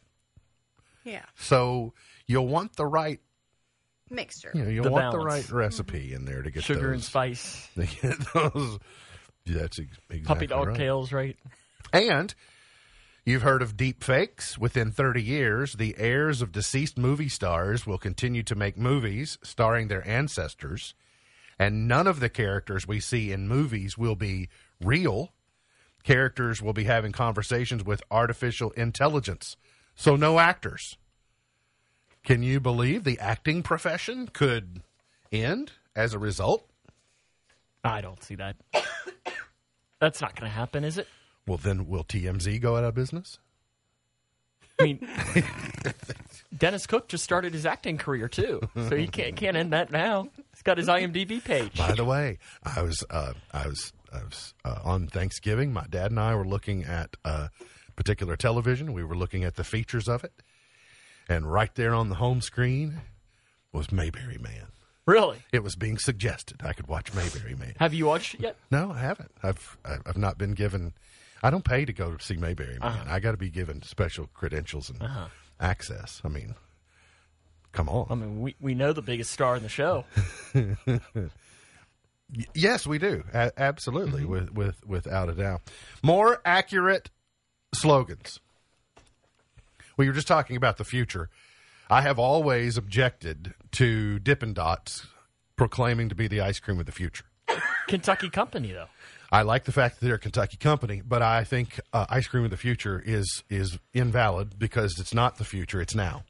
[1.03, 1.25] Yeah.
[1.35, 1.95] So
[2.29, 3.19] you'll want the right,
[4.11, 4.51] Mixture.
[4.55, 7.05] you know, you'll The want the right recipe in there to get Sugar those, and
[7.05, 8.79] spice, to get those.
[9.47, 10.77] That's ex- exactly puppy dog right.
[10.77, 11.37] tails, right?
[11.93, 12.35] And
[13.25, 14.59] you've heard of deep fakes.
[14.59, 19.89] Within 30 years, the heirs of deceased movie stars will continue to make movies starring
[19.89, 20.95] their ancestors,
[21.59, 24.49] and none of the characters we see in movies will be
[24.81, 25.33] real.
[26.03, 29.57] Characters will be having conversations with artificial intelligence,
[29.95, 30.97] so no actors.
[32.25, 34.83] Can you believe the acting profession could
[35.33, 36.69] end as a result?
[37.83, 38.57] I don't see that.
[40.01, 41.09] That's not going to happen, is it?
[41.47, 43.39] Well, then will TMZ go out of business?
[44.79, 45.09] I mean,
[46.57, 50.29] Dennis Cook just started his acting career too, so he can't can't end that now.
[50.55, 51.77] He's got his IMDb page.
[51.77, 55.73] By the way, I was uh, I was I was uh, on Thanksgiving.
[55.73, 57.49] My dad and I were looking at uh,
[57.95, 58.93] particular television.
[58.93, 60.33] We were looking at the features of it,
[61.29, 63.01] and right there on the home screen
[63.73, 64.67] was Mayberry Man.
[65.07, 65.39] Really?
[65.53, 67.75] It was being suggested I could watch Mayberry Man.
[67.79, 68.57] Have you watched it yet?
[68.71, 69.33] No, I haven't.
[69.43, 70.93] I've I've not been given.
[71.43, 72.83] I don't pay to go to see Mayberry Man.
[72.83, 73.05] Uh-huh.
[73.09, 75.27] I got to be given special credentials and uh-huh.
[75.59, 76.21] access.
[76.25, 76.55] I mean,
[77.73, 78.07] come on.
[78.11, 80.05] I mean, we, we know the biggest star in the show.
[82.55, 83.25] Yes, we do.
[83.33, 84.31] A- absolutely, mm-hmm.
[84.31, 85.63] with with without a doubt.
[86.03, 87.11] More accurate
[87.75, 88.39] slogans.
[90.01, 91.29] We were just talking about the future.
[91.91, 95.07] I have always objected to Dippin' Dots
[95.57, 97.27] proclaiming to be the ice cream of the future.
[97.87, 98.87] Kentucky Company, though.
[99.31, 102.45] I like the fact that they're a Kentucky company, but I think uh, ice cream
[102.45, 106.25] of the future is is invalid because it's not the future; it's now.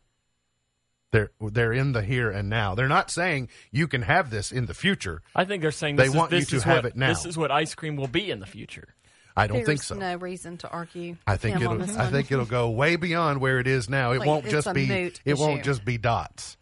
[1.12, 2.74] They're they're in the here and now.
[2.74, 5.22] They're not saying you can have this in the future.
[5.36, 7.06] I think they're saying They this want is, you to is have what, it now.
[7.06, 8.96] This is what ice cream will be in the future.
[9.36, 9.94] I don't There's think so.
[9.94, 11.16] no reason to argue.
[11.26, 11.74] I think it'll.
[11.74, 12.10] I one.
[12.10, 14.12] think it'll go way beyond where it is now.
[14.12, 15.12] It Like, won't just be.
[15.24, 16.56] It won't just be dots.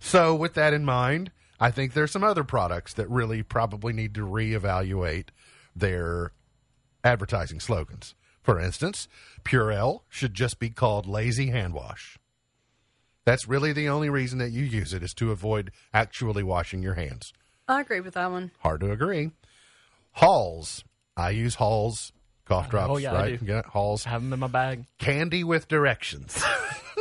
[0.00, 4.14] So, with that in mind, I think there's some other products that really probably need
[4.14, 5.28] to reevaluate
[5.74, 6.32] their
[7.04, 8.14] advertising slogans.
[8.42, 9.08] For instance,
[9.44, 12.18] Purell should just be called Lazy Hand Wash.
[13.24, 16.94] That's really the only reason that you use it is to avoid actually washing your
[16.94, 17.32] hands.
[17.68, 18.52] I agree with that one.
[18.60, 19.32] Hard to agree.
[20.12, 20.82] Halls.
[21.18, 22.12] I use Halls
[22.46, 22.90] cough oh, drops.
[22.90, 23.44] Oh, yeah, I do.
[23.44, 24.84] Yeah, Halls Have them in my bag.
[24.98, 26.42] candy with directions.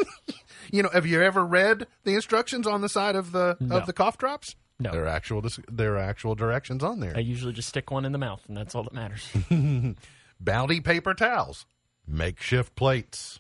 [0.72, 3.78] you know, have you ever read the instructions on the side of the No.
[3.78, 4.56] of the cough drops?
[4.80, 4.92] No.
[4.92, 7.14] there are actual there are actual directions on there.
[7.16, 9.28] I usually just stick one in the mouth, and that's all that matters.
[10.40, 11.66] Bounty paper towels,
[12.08, 13.40] makeshift plates.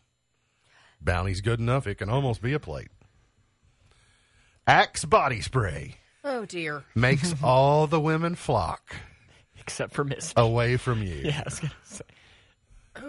[1.00, 2.88] Bounty's good enough; it can almost be a plate.
[4.66, 6.84] Axe body spray Oh dear.
[6.96, 8.96] makes all the women flock
[9.68, 10.34] Except for Misty.
[10.38, 11.16] away from you.
[11.26, 12.06] Yeah, I was gonna say.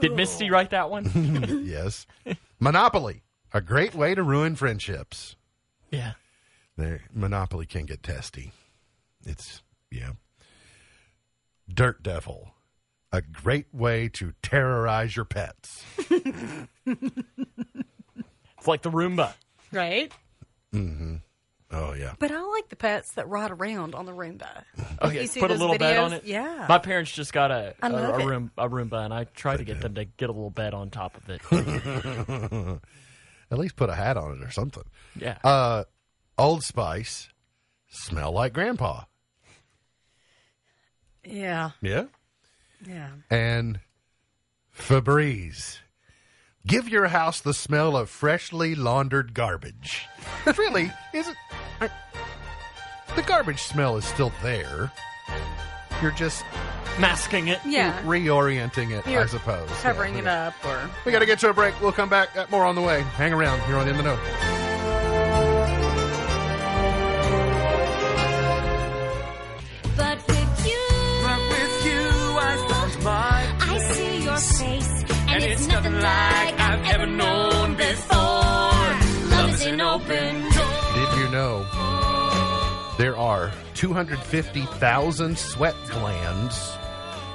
[0.00, 1.64] Did Misty write that one?
[1.64, 2.06] Yes,
[2.60, 3.22] Monopoly,
[3.54, 5.36] a great way to ruin friendships.
[5.90, 6.12] yeah.
[6.76, 8.52] There, Monopoly can get testy.
[9.26, 10.12] It's yeah.
[11.72, 12.50] Dirt Devil,
[13.12, 15.84] a great way to terrorize your pets.
[18.58, 19.34] It's like the Roomba.
[19.72, 20.12] Right?
[20.74, 21.16] Mm-hmm.
[21.80, 24.64] Oh yeah, But I like the pets that ride around on the Roomba.
[25.00, 25.24] Oh, yeah.
[25.32, 26.24] Put a those little bed on it.
[26.24, 26.66] Yeah.
[26.68, 28.26] My parents just got a I a, love a, it.
[28.26, 30.90] room, a Roomba, and I try to get them to get a little bed on
[30.90, 31.40] top of it.
[33.52, 34.82] at least put a hat on it or something.
[35.16, 35.38] Yeah.
[35.44, 35.84] Uh,
[36.36, 37.28] Old Spice,
[37.88, 39.02] smell like Grandpa.
[41.24, 41.70] yeah.
[41.80, 42.04] Yeah,
[42.86, 43.10] Yeah.
[43.30, 43.78] and
[44.76, 45.78] Febreze.
[46.66, 50.06] Give your house the smell of freshly laundered garbage.
[50.44, 51.36] It really isn't.
[51.47, 51.47] I,
[53.18, 54.92] the garbage smell is still there.
[56.00, 56.44] You're just
[57.00, 57.58] Masking it.
[57.64, 58.00] Yeah.
[58.02, 59.68] reorienting it, I You're suppose.
[59.82, 60.20] Covering Yeah.
[60.20, 61.80] it up or We got to get to a break.
[61.80, 62.34] We'll come back.
[62.34, 63.02] Got more on the way.
[63.16, 64.67] Hang around here on In the Know.
[83.78, 86.76] 250,000 sweat glands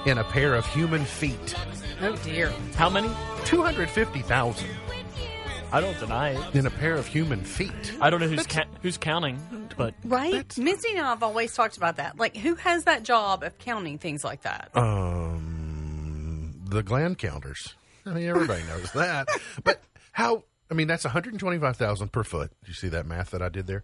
[0.05, 1.55] in a pair of human feet?
[2.01, 2.51] oh dear.
[2.75, 3.09] How many?
[3.45, 4.67] 250,000
[5.71, 6.55] I don't deny it.
[6.55, 7.93] in a pair of human feet.
[8.01, 9.39] I don't know who's ca- who's counting,
[9.77, 10.55] but Right?
[10.57, 12.19] Missy and I have always talked about that.
[12.19, 14.69] Like who has that job of counting things like that?
[14.75, 17.73] Um, the gland counters.
[18.05, 19.29] I mean, everybody knows that.
[19.63, 19.81] But
[20.11, 20.43] how?
[20.73, 22.49] I mean, that's 125,000 per foot.
[22.61, 23.83] Did you see that math that I did there?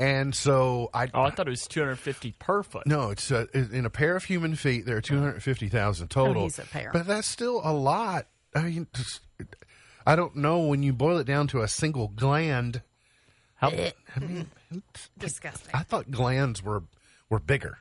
[0.00, 1.08] And so I.
[1.14, 2.88] Oh, I thought it was 250 per foot.
[2.88, 4.84] No, it's uh, in a pair of human feet.
[4.84, 6.42] There are two hundred fifty thousand total.
[6.42, 6.90] Oh, he's a pair.
[6.92, 8.26] but that's still a lot.
[8.52, 9.20] I mean, just,
[10.04, 12.82] I don't know when you boil it down to a single gland.
[13.54, 14.50] How, I mean,
[15.16, 15.70] Disgusting.
[15.72, 16.82] I thought glands were
[17.30, 17.78] were bigger.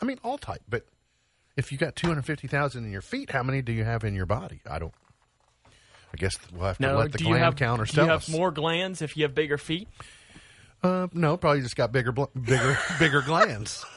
[0.00, 0.86] I mean, all type, but
[1.56, 4.02] if you got two hundred fifty thousand in your feet, how many do you have
[4.02, 4.60] in your body?
[4.68, 4.92] I don't.
[6.12, 8.06] I guess we'll have to no, let the do you gland have counters do you
[8.06, 8.28] have us.
[8.28, 9.88] more glands if you have bigger feet?
[10.82, 13.84] Uh, no, probably just got bigger, bl- bigger, bigger glands.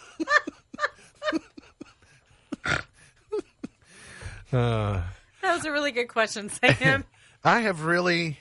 [4.51, 5.03] That
[5.43, 7.03] was a really good question, Sam.
[7.43, 8.39] I have really,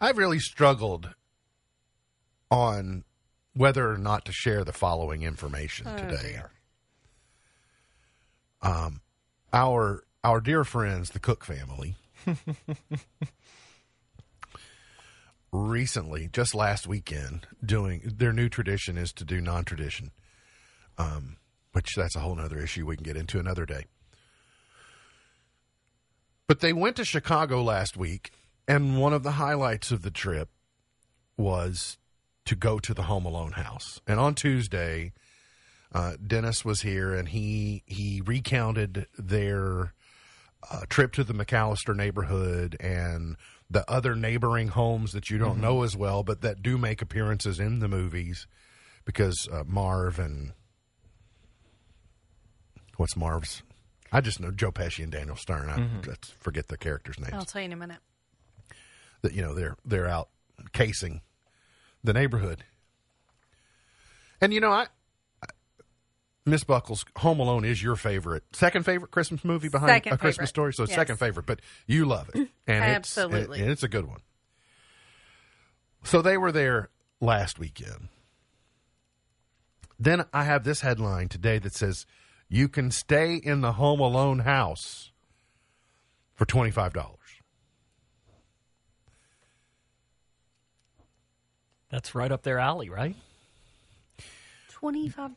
[0.00, 1.10] I've really struggled
[2.50, 3.04] on
[3.54, 6.40] whether or not to share the following information today.
[8.62, 9.02] Um,
[9.52, 11.96] our our dear friends, the Cook family,
[15.52, 20.12] recently, just last weekend, doing their new tradition is to do non tradition,
[20.96, 21.36] um,
[21.72, 23.86] which that's a whole other issue we can get into another day.
[26.46, 28.30] But they went to Chicago last week,
[28.68, 30.48] and one of the highlights of the trip
[31.36, 31.98] was
[32.44, 34.00] to go to the Home Alone house.
[34.06, 35.12] And on Tuesday,
[35.92, 39.94] uh, Dennis was here, and he he recounted their
[40.70, 43.36] uh, trip to the McAllister neighborhood and
[43.70, 47.58] the other neighboring homes that you don't know as well, but that do make appearances
[47.58, 48.46] in the movies,
[49.04, 50.52] because uh, Marv and
[52.96, 53.62] what's Marv's?
[54.12, 55.68] I just know Joe Pesci and Daniel Stern.
[55.70, 57.98] I let's forget the characters' names I'll tell you in a minute.
[59.22, 60.28] that you know they're they're out
[60.72, 61.22] casing
[62.04, 62.64] the neighborhood.
[64.40, 64.86] And you know, I, I
[66.44, 70.50] Miss Buckles, Home Alone is your favorite, second favorite Christmas movie behind Second A Christmas.
[70.50, 70.72] Story.
[70.74, 70.94] So Yes.
[70.94, 73.58] second favorite, but you love it, and Absolutely.
[73.58, 74.20] it's, and it's a good one.
[76.02, 76.90] So they were there
[77.20, 78.08] last weekend.
[80.00, 82.06] Then I have this headline today that says,
[82.48, 85.12] "You can stay in the Home Alone house
[86.34, 87.18] for twenty five dollars."
[91.88, 93.14] That's right up their alley, right?
[94.70, 95.36] Twenty-five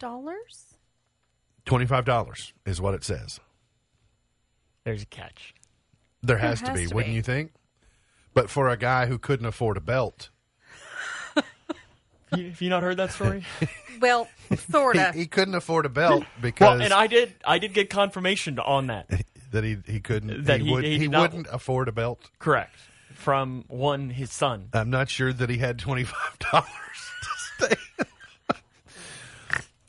[1.65, 1.69] dollars?
[1.69, 3.39] Twenty five dollars is what it says.
[4.83, 5.53] There's a catch.
[6.21, 7.15] There has, to has be, to wouldn't be.
[7.15, 7.51] you think?
[8.33, 10.29] But for a guy who couldn't afford a belt,
[12.35, 13.43] You, have you not heard that story?
[14.01, 14.27] Well,
[14.69, 15.15] sort he, of.
[15.15, 17.33] he couldn't afford a belt because well, and I did.
[17.45, 19.09] I did get confirmation on that.
[19.51, 21.93] that he he couldn't That he, he- would, he he, did not- wouldn't afford a
[21.93, 22.29] belt.
[22.37, 22.75] Correct.
[23.13, 24.67] From one, his son.
[24.73, 26.67] I'm not sure that he had twenty five dollars
[27.21, 27.29] to
[27.67, 28.05] stay.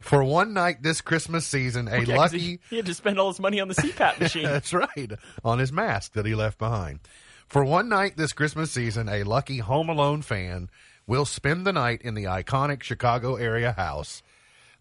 [0.06, 3.26] For one night this Christmas season, a Yeah, lucky He, he had to spend all
[3.26, 4.44] his money on the CPAP machine.
[4.44, 5.10] That's right.
[5.44, 7.00] On his mask that he left behind.
[7.48, 10.70] For one night this Christmas season, a lucky Home Alone fan
[11.08, 14.22] will spend the night in the iconic Chicago area house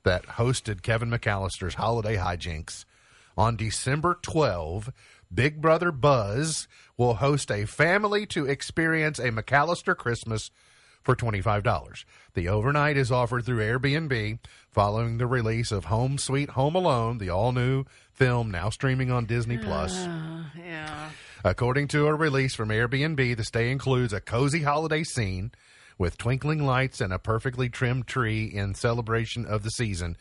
[0.04, 2.86] that hosted Kevin McAllister's holiday hijinks.
[3.36, 4.94] On December 12,
[5.34, 6.68] Big Brother Buzz
[6.98, 10.52] will host a family to experience a McAllister Christmas
[11.06, 12.04] for $25.
[12.34, 14.40] The overnight is offered through Airbnb
[14.72, 19.26] following the release of Home Sweet Home Alone, the all new film now streaming on
[19.26, 19.96] Disney Plus.
[20.58, 21.12] Yeah.
[21.46, 25.52] According to a release from Airbnb, the stay includes a cozy holiday scene
[25.98, 30.18] with twinkling lights and a perfectly trimmed tree in celebration of the season.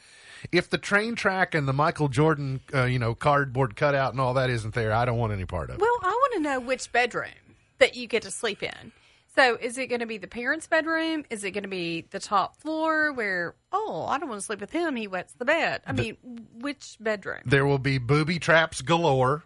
[0.53, 4.35] If the train track and the Michael Jordan, uh, you know, cardboard cutout and all
[4.35, 5.81] that isn't there, I don't want any part of it.
[5.81, 7.31] Well, I want to know which bedroom
[7.79, 8.93] that you get to sleep in.
[9.35, 11.25] So, is it going to be the parents' bedroom?
[11.29, 14.61] Is it going to be the top floor where, oh, I don't want to sleep
[14.61, 14.95] with him.
[14.95, 15.83] He wets the bed.
[15.87, 16.17] I mean,
[16.55, 17.41] which bedroom?
[17.45, 19.43] There will be booby traps galore.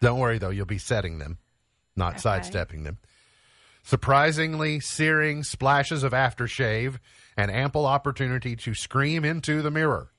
[0.00, 1.38] Don't worry, though, you'll be setting them,
[1.96, 2.98] not sidestepping them.
[3.82, 7.00] Surprisingly searing splashes of aftershave
[7.36, 10.12] and ample opportunity to scream into the mirror.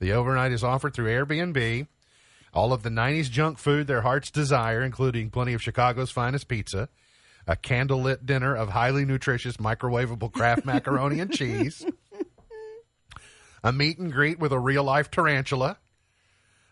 [0.00, 1.86] The overnight is offered through Airbnb.
[2.52, 6.88] All of the 90s junk food their hearts desire, including plenty of Chicago's finest pizza,
[7.46, 11.84] a candlelit dinner of highly nutritious microwavable Kraft macaroni and cheese,
[13.64, 15.78] a meet and greet with a real life tarantula,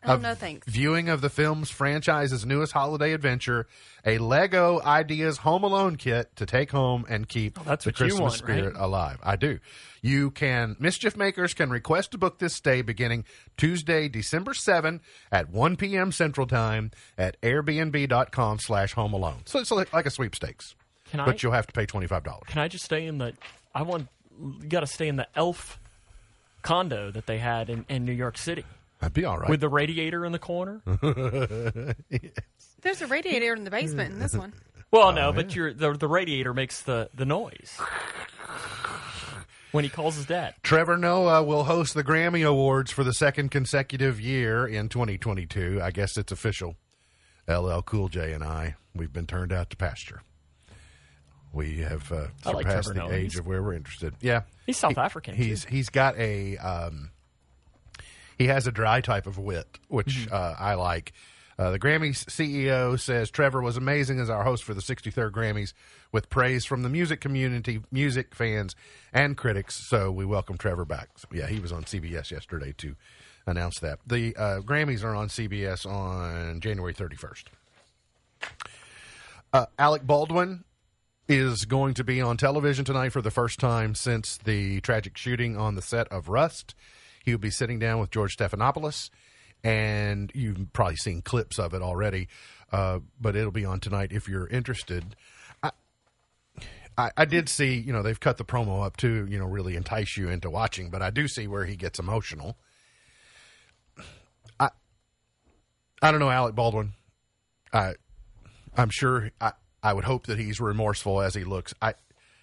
[0.05, 0.66] Oh, no, thanks.
[0.66, 3.66] viewing of the film's franchise's newest holiday adventure,
[4.05, 7.96] a Lego Ideas Home Alone kit to take home and keep Oh, that's the what
[7.96, 8.82] Christmas want, spirit right?
[8.82, 9.18] alive.
[9.22, 9.61] I do.
[10.00, 13.24] You can mischief makers can request to book this stay beginning
[13.57, 15.00] Tuesday, December 7
[15.30, 16.11] at 1 p.m.
[16.11, 19.42] Central Time at airbnb.com slash home alone.
[19.44, 20.74] So it's like, like a sweepstakes.
[21.11, 21.26] Can I?
[21.26, 22.46] But you'll have to pay $25.
[22.46, 23.34] Can I just stay in the?
[23.74, 24.09] I want.
[24.40, 25.78] You got to stay in the Elf
[26.62, 28.64] condo that they had in, in New York City
[29.03, 29.50] That'd be all right.
[29.50, 30.80] with the radiator in the corner.
[32.82, 34.53] There's a radiator in the basement in this one.
[34.92, 37.78] Well, no, but your the, the radiator makes the, the noise
[39.72, 40.55] when he calls his dad.
[40.62, 45.80] Trevor Noah will host the Grammy Awards for the second consecutive year in 2022.
[45.82, 46.76] I guess it's official.
[47.48, 50.22] LL Cool J and I, we've been turned out to pasture.
[51.53, 53.12] We have uh, I like surpassed the Noah.
[53.12, 54.14] age He's- of where we're interested.
[54.20, 55.70] Yeah, He's South He- African, He's too.
[55.74, 57.11] he's got a um,
[58.43, 60.34] he has a dry type of wit, which Mm-hmm.
[60.34, 61.12] uh, I like.
[61.59, 65.74] Uh, the Grammys CEO says Trevor was amazing as our host for the 63rd Grammys,
[66.11, 68.74] with praise from the music community, music fans,
[69.12, 69.74] and critics.
[69.76, 71.11] So we welcome Trevor back.
[71.18, 72.97] So, yeah, he was on CBS yesterday to
[73.47, 74.01] announce that.
[74.07, 77.45] The uh, Grammys are on CBS on January 31st.
[79.53, 80.64] Uh, Alec Baldwin
[81.28, 85.57] is going to be on television tonight for the first time since the tragic shooting
[85.57, 86.74] on the set of Rust.
[87.25, 89.11] He will be sitting down with George Stephanopoulos,
[89.64, 92.29] and you've probably seen clips of it already,
[92.73, 95.16] uh, but it'll be on tonight if you're interested.
[95.62, 95.70] I,
[96.99, 99.77] I, I did see, you know, they've cut the promo up to, you know, really
[99.77, 102.57] entice you into watching, but I do see where he gets emotional.
[104.59, 104.70] I,
[106.01, 106.93] I don't know, Alec Baldwin.
[107.73, 107.95] I,
[108.77, 109.53] I'm sure I,
[109.83, 111.75] I would hope that he's remorseful as he looks.
[111.81, 111.95] I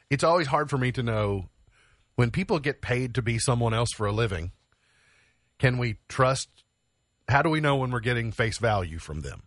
[0.10, 1.50] it's always hard for me to know
[2.16, 4.52] when people get paid to be someone else for a living,
[5.60, 6.50] can we trust
[7.28, 9.44] how do we know when we're getting face value from them?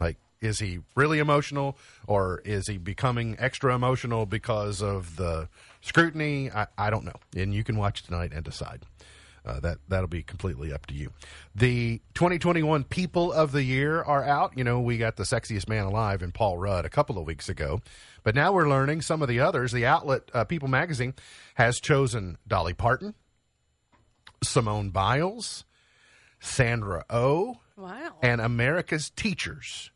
[0.00, 5.48] Like is he really emotional or is he becoming extra emotional because of the
[5.80, 6.50] scrutiny?
[6.50, 7.20] I, I don't know.
[7.36, 8.84] And you can watch tonight and decide.
[9.44, 11.10] Uh, that that'll be completely up to you.
[11.54, 14.56] The 2021 People of the Year are out.
[14.56, 17.48] You know, we got the sexiest man alive in Paul Rudd a couple of weeks
[17.48, 17.80] ago,
[18.22, 19.72] but now we're learning some of the others.
[19.72, 21.14] The outlet uh, People Magazine
[21.54, 23.14] has chosen Dolly Parton,
[24.42, 25.64] Simone Biles,
[26.40, 28.16] Sandra O, Wow.
[28.22, 29.90] and America's teachers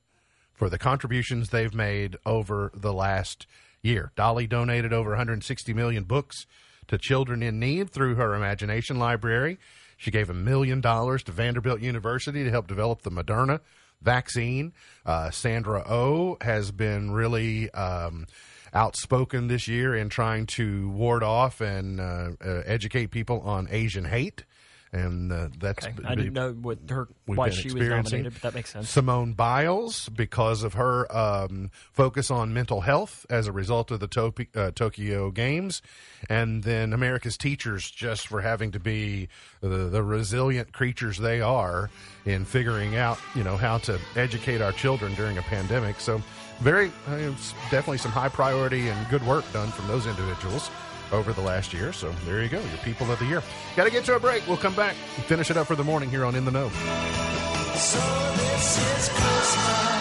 [0.53, 3.47] for the contributions they've made over the last
[3.83, 4.13] year.
[4.17, 6.47] Dolly donated over 160 million books
[6.89, 9.59] to children in need through her Imagination Library.
[9.97, 13.61] She gave a million dollars to Vanderbilt University to help develop the Moderna
[14.03, 14.73] vaccine.
[15.07, 18.27] Uh, Sandra O has been really um,
[18.75, 24.05] outspoken this year in trying to ward off and uh, uh, educate people on Asian
[24.05, 24.45] hate.
[24.93, 25.93] And uh, that's Okay.
[26.05, 28.89] I didn't know what her why she was nominated, but that makes sense.
[28.89, 34.47] Simone Biles, because of her um, focus on mental health as a result of the
[34.55, 35.83] uh, Tokyo Games,
[36.31, 39.29] and then America's teachers, just for having to be
[39.61, 41.91] the, the resilient creatures they are
[42.25, 45.99] in figuring out, you know, how to educate our children during a pandemic.
[45.99, 46.23] So,
[46.61, 47.19] very uh,
[47.71, 50.71] definitely some high priority and good work done from those individuals
[51.13, 51.93] over the last year.
[51.93, 53.43] So there you go, your people of the year.
[53.77, 54.47] Got to get to a break.
[54.47, 56.69] We'll come back and finish it up for the morning here on In the Know.
[57.75, 57.99] So
[58.37, 59.95] this is Christmas.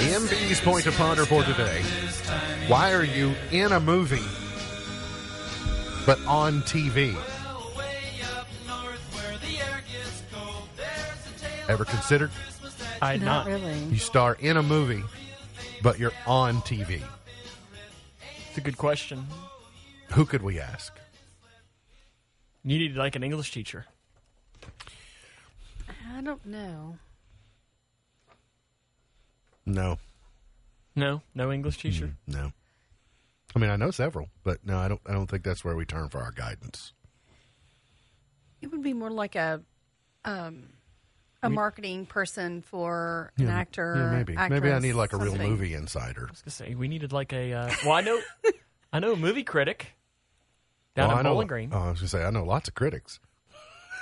[0.00, 1.82] MB's point to ponder for today.
[2.66, 4.24] Why are you in a movie
[6.06, 7.16] but on TV?
[11.68, 12.30] Ever considered
[13.02, 13.46] I had Not not.
[13.46, 13.78] really.
[13.84, 15.04] you star in a movie
[15.82, 17.00] but you're on TV?
[18.48, 19.26] It's a good question.
[20.12, 20.92] Who could we ask?
[22.64, 23.86] You need like an English teacher.
[26.16, 26.96] I don't know.
[29.66, 29.98] No,
[30.96, 32.14] No, no English teacher.
[32.26, 32.52] no.
[33.54, 35.00] I mean, I know several, but no, I don't.
[35.06, 36.92] I don't think that's where we turn for our guidance.
[38.60, 39.62] It would be more like a
[40.24, 40.68] um,
[41.42, 43.94] a marketing person for an actor.
[43.96, 44.32] Yeah, maybe.
[44.34, 45.50] maybe I actress, need like a real something.
[45.50, 46.26] movie insider.
[46.28, 47.52] I was gonna say we needed like a.
[47.52, 48.20] Uh, well, I know,
[48.92, 49.92] I know a movie critic
[50.96, 51.70] down Oh, I in know- Bowling Green.
[51.72, 53.20] Oh, I was gonna say I know lots of critics.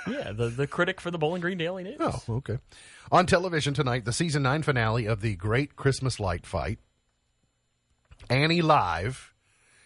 [0.07, 1.97] Yeah, the the critic for the Bowling Green Daily News.
[1.99, 2.59] Oh, okay.
[3.11, 6.79] On television tonight, the season nine finale of the Great Christmas Light Fight.
[8.29, 9.33] Annie Live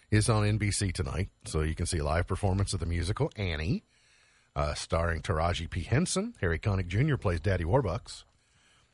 [0.10, 3.84] is on NBC tonight, so you can see a live performance of the musical Annie,
[4.56, 5.82] uh, starring Taraji P.
[5.82, 6.34] Henson.
[6.42, 7.16] Harry Connick Jr.
[7.18, 8.24] plays Daddy Warbucks.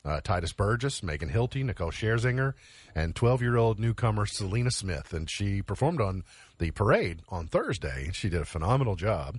[0.04, 2.54] Uh, Tituss Burgess, Megan Hilty, Nicole Scherzinger,
[2.94, 5.12] and 12 year old newcomer Celina Smith.
[5.12, 6.24] And she performed on
[6.58, 8.10] the parade on Thursday.
[8.12, 9.38] She did a phenomenal job.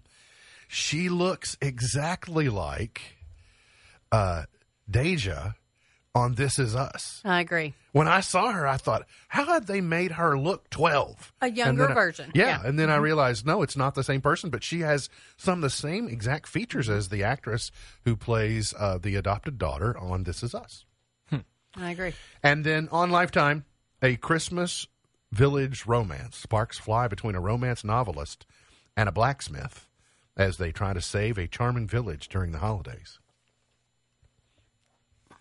[0.68, 3.02] She looks exactly like
[4.12, 4.44] uh,
[4.90, 5.54] Deja
[6.20, 7.22] on This Is Us.
[7.26, 7.74] I agree.
[7.92, 11.34] When I saw her, I thought, how had they made her look 12?
[11.42, 12.46] A younger I- version, Yeah.
[12.46, 12.58] yeah.
[12.60, 12.68] Mm-hmm.
[12.68, 15.62] And then I realized, no, it's not the same person, but she has some of
[15.64, 17.72] the same exact features as the actress
[18.06, 20.86] who plays uh, the adopted daughter on This Is Us.
[21.76, 22.14] I agree.
[22.42, 23.64] And then on Lifetime,
[24.02, 24.88] a Christmas
[25.32, 26.36] village romance.
[26.36, 28.46] Sparks fly between a romance novelist
[28.98, 29.86] and a blacksmith.
[30.36, 33.20] as they try to save a charming village during the holidays.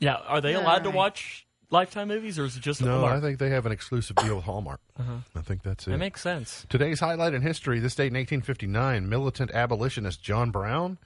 [0.01, 3.13] Yeah, are they allowed to watch Lifetime movies, or is it just No, Hallmark?
[3.17, 4.81] I think they have an exclusive deal with Hallmark.
[4.99, 5.91] I think that's it.
[5.91, 6.65] that makes sense.
[6.69, 10.99] Today's highlight in history this date in 1859, militant abolitionist John Brown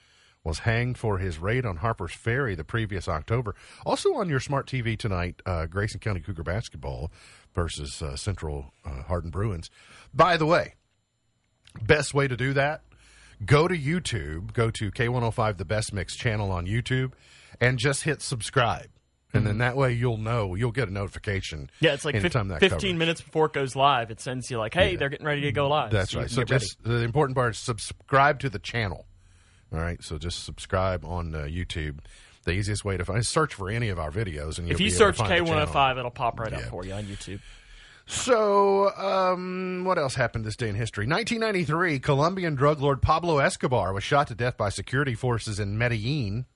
[0.45, 3.55] was hanged for his raid on Harper's Ferry the previous October.
[3.87, 7.11] Also on your smart TV tonight, uh, Grayson County Cougar basketball
[7.55, 9.71] versus uh, Central uh, Hardin Bruins.
[10.13, 10.75] By the way,
[11.81, 12.83] best way to do that
[13.47, 17.13] go to youtube go to k105 the best mix channel on youtube
[17.63, 18.89] and just hit subscribe
[19.35, 21.85] and then that way you'll know you'll get a notification Mm-hmm.
[21.87, 24.11] Yeah, it's like fif- anytime that 15 coverage- minutes before it goes live.
[24.11, 26.31] It sends you like, "Hey, they're getting ready to go live." That's you right.
[26.31, 29.07] So just the important part is subscribe to the channel.
[29.73, 30.03] All right.
[30.05, 32.01] So just subscribe on uh, YouTube.
[32.45, 34.91] The easiest way to find search for any of our videos, and you'll if you
[34.91, 35.67] search find the channel.
[35.67, 36.59] K105, it'll pop right Yeah.
[36.59, 37.41] up for you on YouTube.
[38.07, 41.07] So, um, what else happened this day in history?
[41.07, 46.47] 1993, Colombian drug lord Pablo Escobar was shot to death by security forces in Medellin.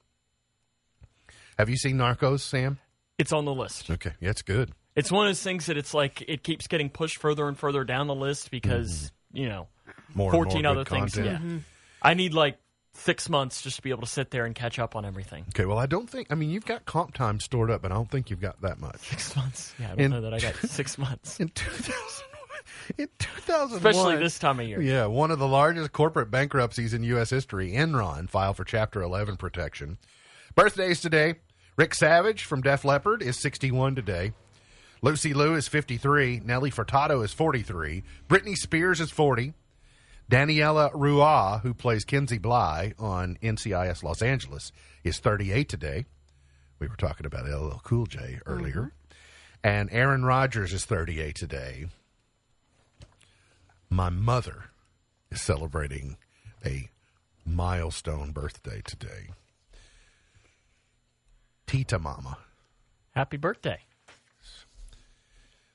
[1.59, 2.79] Have you seen Narcos, Sam?
[3.19, 3.91] It's on the list.
[3.91, 4.73] Okay, yeah, it's good.
[4.95, 7.85] It's one of those things that it's like it keeps getting pushed further and further
[7.85, 10.19] down the list because you know Mm-hmm.
[10.19, 11.15] More and more 14 good other things.
[11.15, 11.45] content.
[11.45, 11.59] Yeah,
[12.03, 12.59] I need like
[12.95, 15.45] six months just to be able to sit there and catch up on everything.
[15.51, 16.27] Okay, well, I don't think.
[16.31, 18.81] I mean, you've got comp time stored up, but I don't think you've got that
[18.81, 18.99] much.
[18.99, 19.75] Six months.
[19.79, 22.25] Yeah, I don't In- know that I got six months, In 2000,
[22.99, 24.81] in 2001, especially this time of year.
[24.83, 27.31] Yeah, one of the largest corporate bankruptcies in U.S.
[27.31, 29.99] history, Enron filed for Chapter 11 protection.
[30.57, 31.35] Birthdays today
[31.77, 34.33] Rick Savage from Def Leppard is 61 today.
[35.03, 36.41] Lucy Liu is 53.
[36.43, 38.03] Nelly Furtado is 43.
[38.29, 39.53] Britney Spears is 40.
[40.31, 44.73] Daniela Ruah, who plays Kensi Blye on NCIS Los Angeles,
[45.05, 46.07] is 38 today.
[46.79, 48.75] We were talking about LL Cool J earlier.
[48.75, 48.89] Mm-hmm.
[49.63, 51.87] And Aaron Rodgers is 38 today.
[53.91, 54.71] My mother
[55.31, 56.17] is celebrating
[56.65, 56.89] a
[57.45, 59.29] milestone birthday today.
[61.67, 62.39] Tita Mama,
[63.15, 63.81] Happy birthday!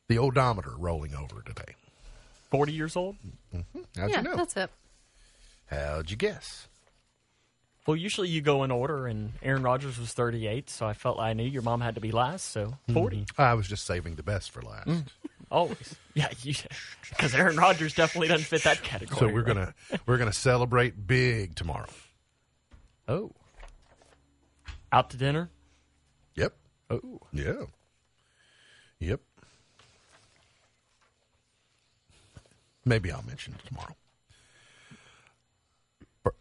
[0.07, 1.75] the odometer rolling over today.
[2.49, 3.15] Forty years old.
[3.55, 3.79] Mm-hmm.
[3.97, 4.35] How'd yeah, you know?
[4.35, 4.69] that's it.
[5.67, 6.67] How'd you guess?
[7.87, 11.31] Well, usually you go in order, and Aaron Rodgers was 38, so I felt like
[11.31, 12.93] I knew your mom had to be last, so mm-hmm.
[12.93, 13.25] 40.
[13.39, 14.87] I was just saving the best for last.
[14.87, 15.05] Mm.
[15.49, 15.95] Always.
[16.13, 16.27] Yeah,
[17.09, 19.19] because Aaron Rodgers definitely doesn't fit that category.
[19.19, 19.47] So we're right?
[19.47, 19.73] gonna
[20.05, 21.87] we're gonna celebrate big tomorrow.
[23.07, 23.31] Oh.
[24.91, 25.49] Out to dinner?
[26.91, 27.01] Yep.
[27.03, 27.19] Oh.
[27.33, 27.65] Yeah.
[28.99, 29.21] Yep.
[32.85, 33.95] Maybe I'll mention it tomorrow.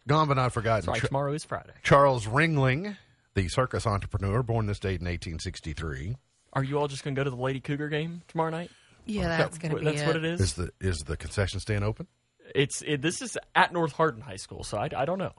[0.07, 0.83] Gone but not forgotten.
[0.83, 1.71] Sorry, Ch- tomorrow is Friday.
[1.83, 2.97] Charles Ringling,
[3.33, 6.15] the circus entrepreneur, born this date in 1863,
[6.53, 8.69] Are you all just going to go to the Lady Cougar game tomorrow night?
[9.05, 10.41] Yeah, that's going to be That's what it is?
[10.41, 12.07] is the is the concession stand open?
[12.53, 15.33] It's it, This is at North Hardin High School, so I, I don't know.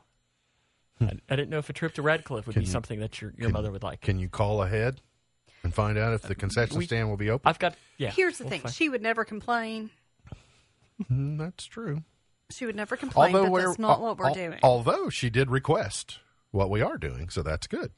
[1.08, 3.20] I, I didn't know if a trip to Radcliff would Can be you- something that
[3.20, 4.00] your, your Can- mother would like.
[4.00, 5.00] Can you call ahead
[5.62, 7.48] and find out if the concession we- stand will be open?
[7.48, 8.10] I've got, yeah.
[8.10, 9.90] Here's the we'll thing: find- she would never complain.
[11.10, 12.02] Mm, that's true.
[12.50, 14.58] She would never complain, but that's not al- what we're al- doing.
[14.62, 16.18] Although she did request
[16.50, 17.92] what we are doing, so that's good.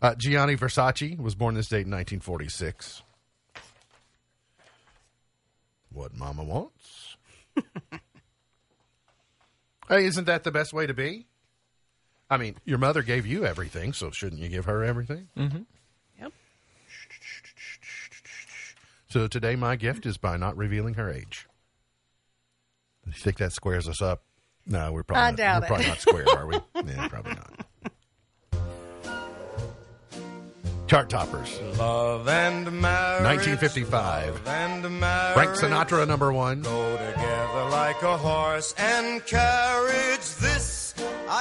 [0.00, 3.02] Uh, Gianni Versace was born this date in 1946.
[5.92, 7.16] What Mama wants.
[9.88, 11.26] hey, isn't that the best way to be?
[12.30, 15.28] I mean, your mother gave you everything, so shouldn't you give her everything?
[15.36, 15.62] Mm-hmm.
[16.20, 16.32] Yep.
[19.08, 21.48] So today, my gift is by not revealing her age.
[23.06, 24.22] You think that squares us up?
[24.66, 25.68] No, we're probably I not, doubt we're it.
[25.68, 26.54] probably not square, are we?
[26.94, 27.66] Yeah, probably not.
[30.86, 31.60] Chart toppers.
[31.78, 33.24] Love and marriage.
[33.24, 34.34] 1955.
[34.34, 35.34] Love and marriage.
[35.34, 36.62] Frank Sinatra, number one.
[36.62, 40.20] Go together like a horse and carriage.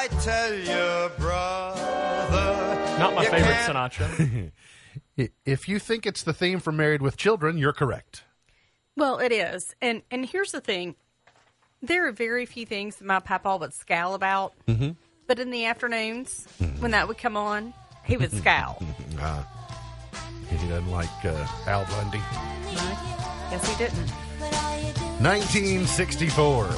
[0.07, 2.99] This I tell you, brother.
[2.99, 4.51] Not my favorite can't- Sinatra.
[5.45, 8.23] If you think it's the theme for Married with Children, you're correct.
[8.95, 10.95] Well, it is, and and here's the thing:
[11.81, 14.91] there are very few things that my papa would scowl about, Mm-hmm.
[15.27, 16.47] but in the afternoons
[16.79, 17.73] when that would come on,
[18.05, 18.81] he would scowl.
[19.19, 19.43] Uh,
[20.49, 22.21] he doesn't like uh, Al Bundy.
[23.51, 24.09] yes, he didn't.
[25.21, 26.69] 1964.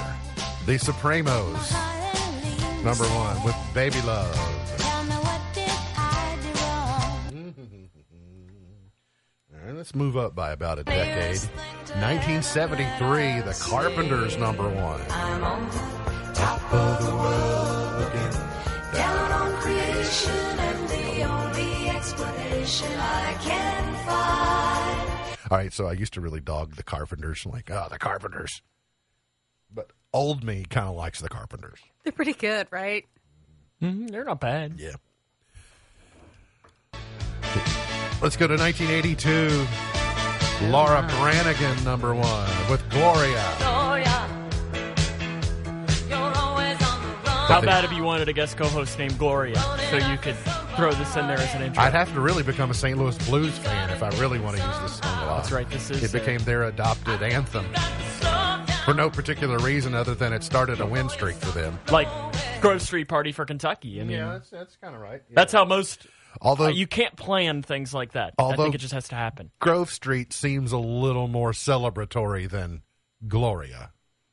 [0.66, 1.74] The Supremes,
[2.84, 4.38] number one, with Baby Love.
[9.54, 11.38] All right, let's move up by about a decade.
[12.00, 15.02] 1973, The Carpenters, number one.
[15.10, 15.70] I'm on
[16.34, 18.32] Top of the world looking
[18.94, 25.52] down on creation, and the only explanation I can find.
[25.52, 28.62] All right, so I used to really dog the Carpenters, like, oh, the Carpenters.
[29.72, 31.80] But old me kind of likes the Carpenters.
[32.04, 33.06] They're pretty good, right?
[33.82, 34.76] Mhm, they're not bad.
[34.78, 34.96] Yeah.
[38.22, 39.66] Let's go to 1982.
[40.70, 43.42] Laura Branigan, number one, with Gloria.
[47.48, 49.58] How bad if you wanted a guest co-host named Gloria,
[49.90, 50.38] so you could
[50.78, 51.84] throw this in there as an intro?
[51.84, 52.98] I'd have to really become a St.
[52.98, 55.38] Louis Blues fan if I really want to use this song a lot.
[55.38, 55.70] That's right.
[55.70, 57.66] This is It became their adopted anthem
[58.86, 61.78] for no particular reason other than it started a win streak for them.
[61.92, 62.08] like
[62.62, 64.00] Grove Street Party for Kentucky.
[64.02, 65.22] I mean, yeah, that's, that's kind of right.
[65.32, 66.08] that's how most.
[66.40, 68.34] Although uh, you can't plan things like that.
[68.38, 69.52] I think it just has to happen.
[69.60, 72.84] Grove Street seems a little more celebratory than
[73.28, 73.92] Gloria.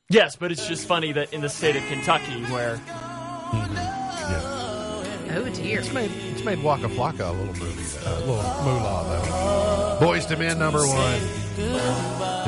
[0.09, 2.79] Yes, but it's just funny that in the state of Kentucky, where
[3.53, 5.35] Yeah.
[5.35, 5.79] Oh dear.
[5.79, 9.88] It's made, it's made Waka Flocka a little movie, though, a little moolah, though.
[9.99, 11.19] Boyz II Men, number one.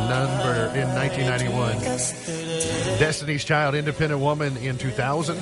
[0.07, 1.79] Number in 1991.
[2.97, 5.37] Destiny's Child, Independent Woman in 2000.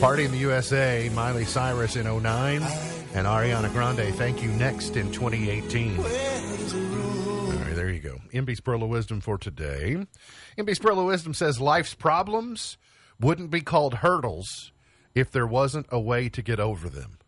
[0.00, 2.62] Party in the USA, Miley Cyrus in 09.
[3.14, 5.98] And Ariana Grande, Thank You Next in 2018.
[5.98, 8.18] All right, there you go.
[8.32, 10.04] MB's Pearl of Wisdom for today.
[10.58, 12.76] MB's Pearl of Wisdom says life's problems
[13.20, 14.72] wouldn't be called hurdles
[15.14, 17.18] if there wasn't a way to get over them.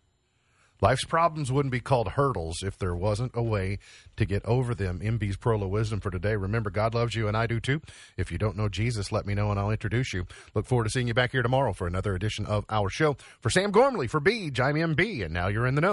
[0.81, 3.79] Life's problems wouldn't be called hurdles if there wasn't a way
[4.16, 5.01] to get over them.
[5.01, 6.37] MB's Pearl of Wisdom for today.
[6.37, 7.81] Remember, God loves you and I do too.
[8.16, 10.27] If you don't know Jesus, let me know and I'll introduce you.
[10.55, 13.16] Look forward to seeing you back here tomorrow for another edition of our show.
[13.41, 15.93] For Sam Gormley, for Beej, I'm MB, and now you're in the know.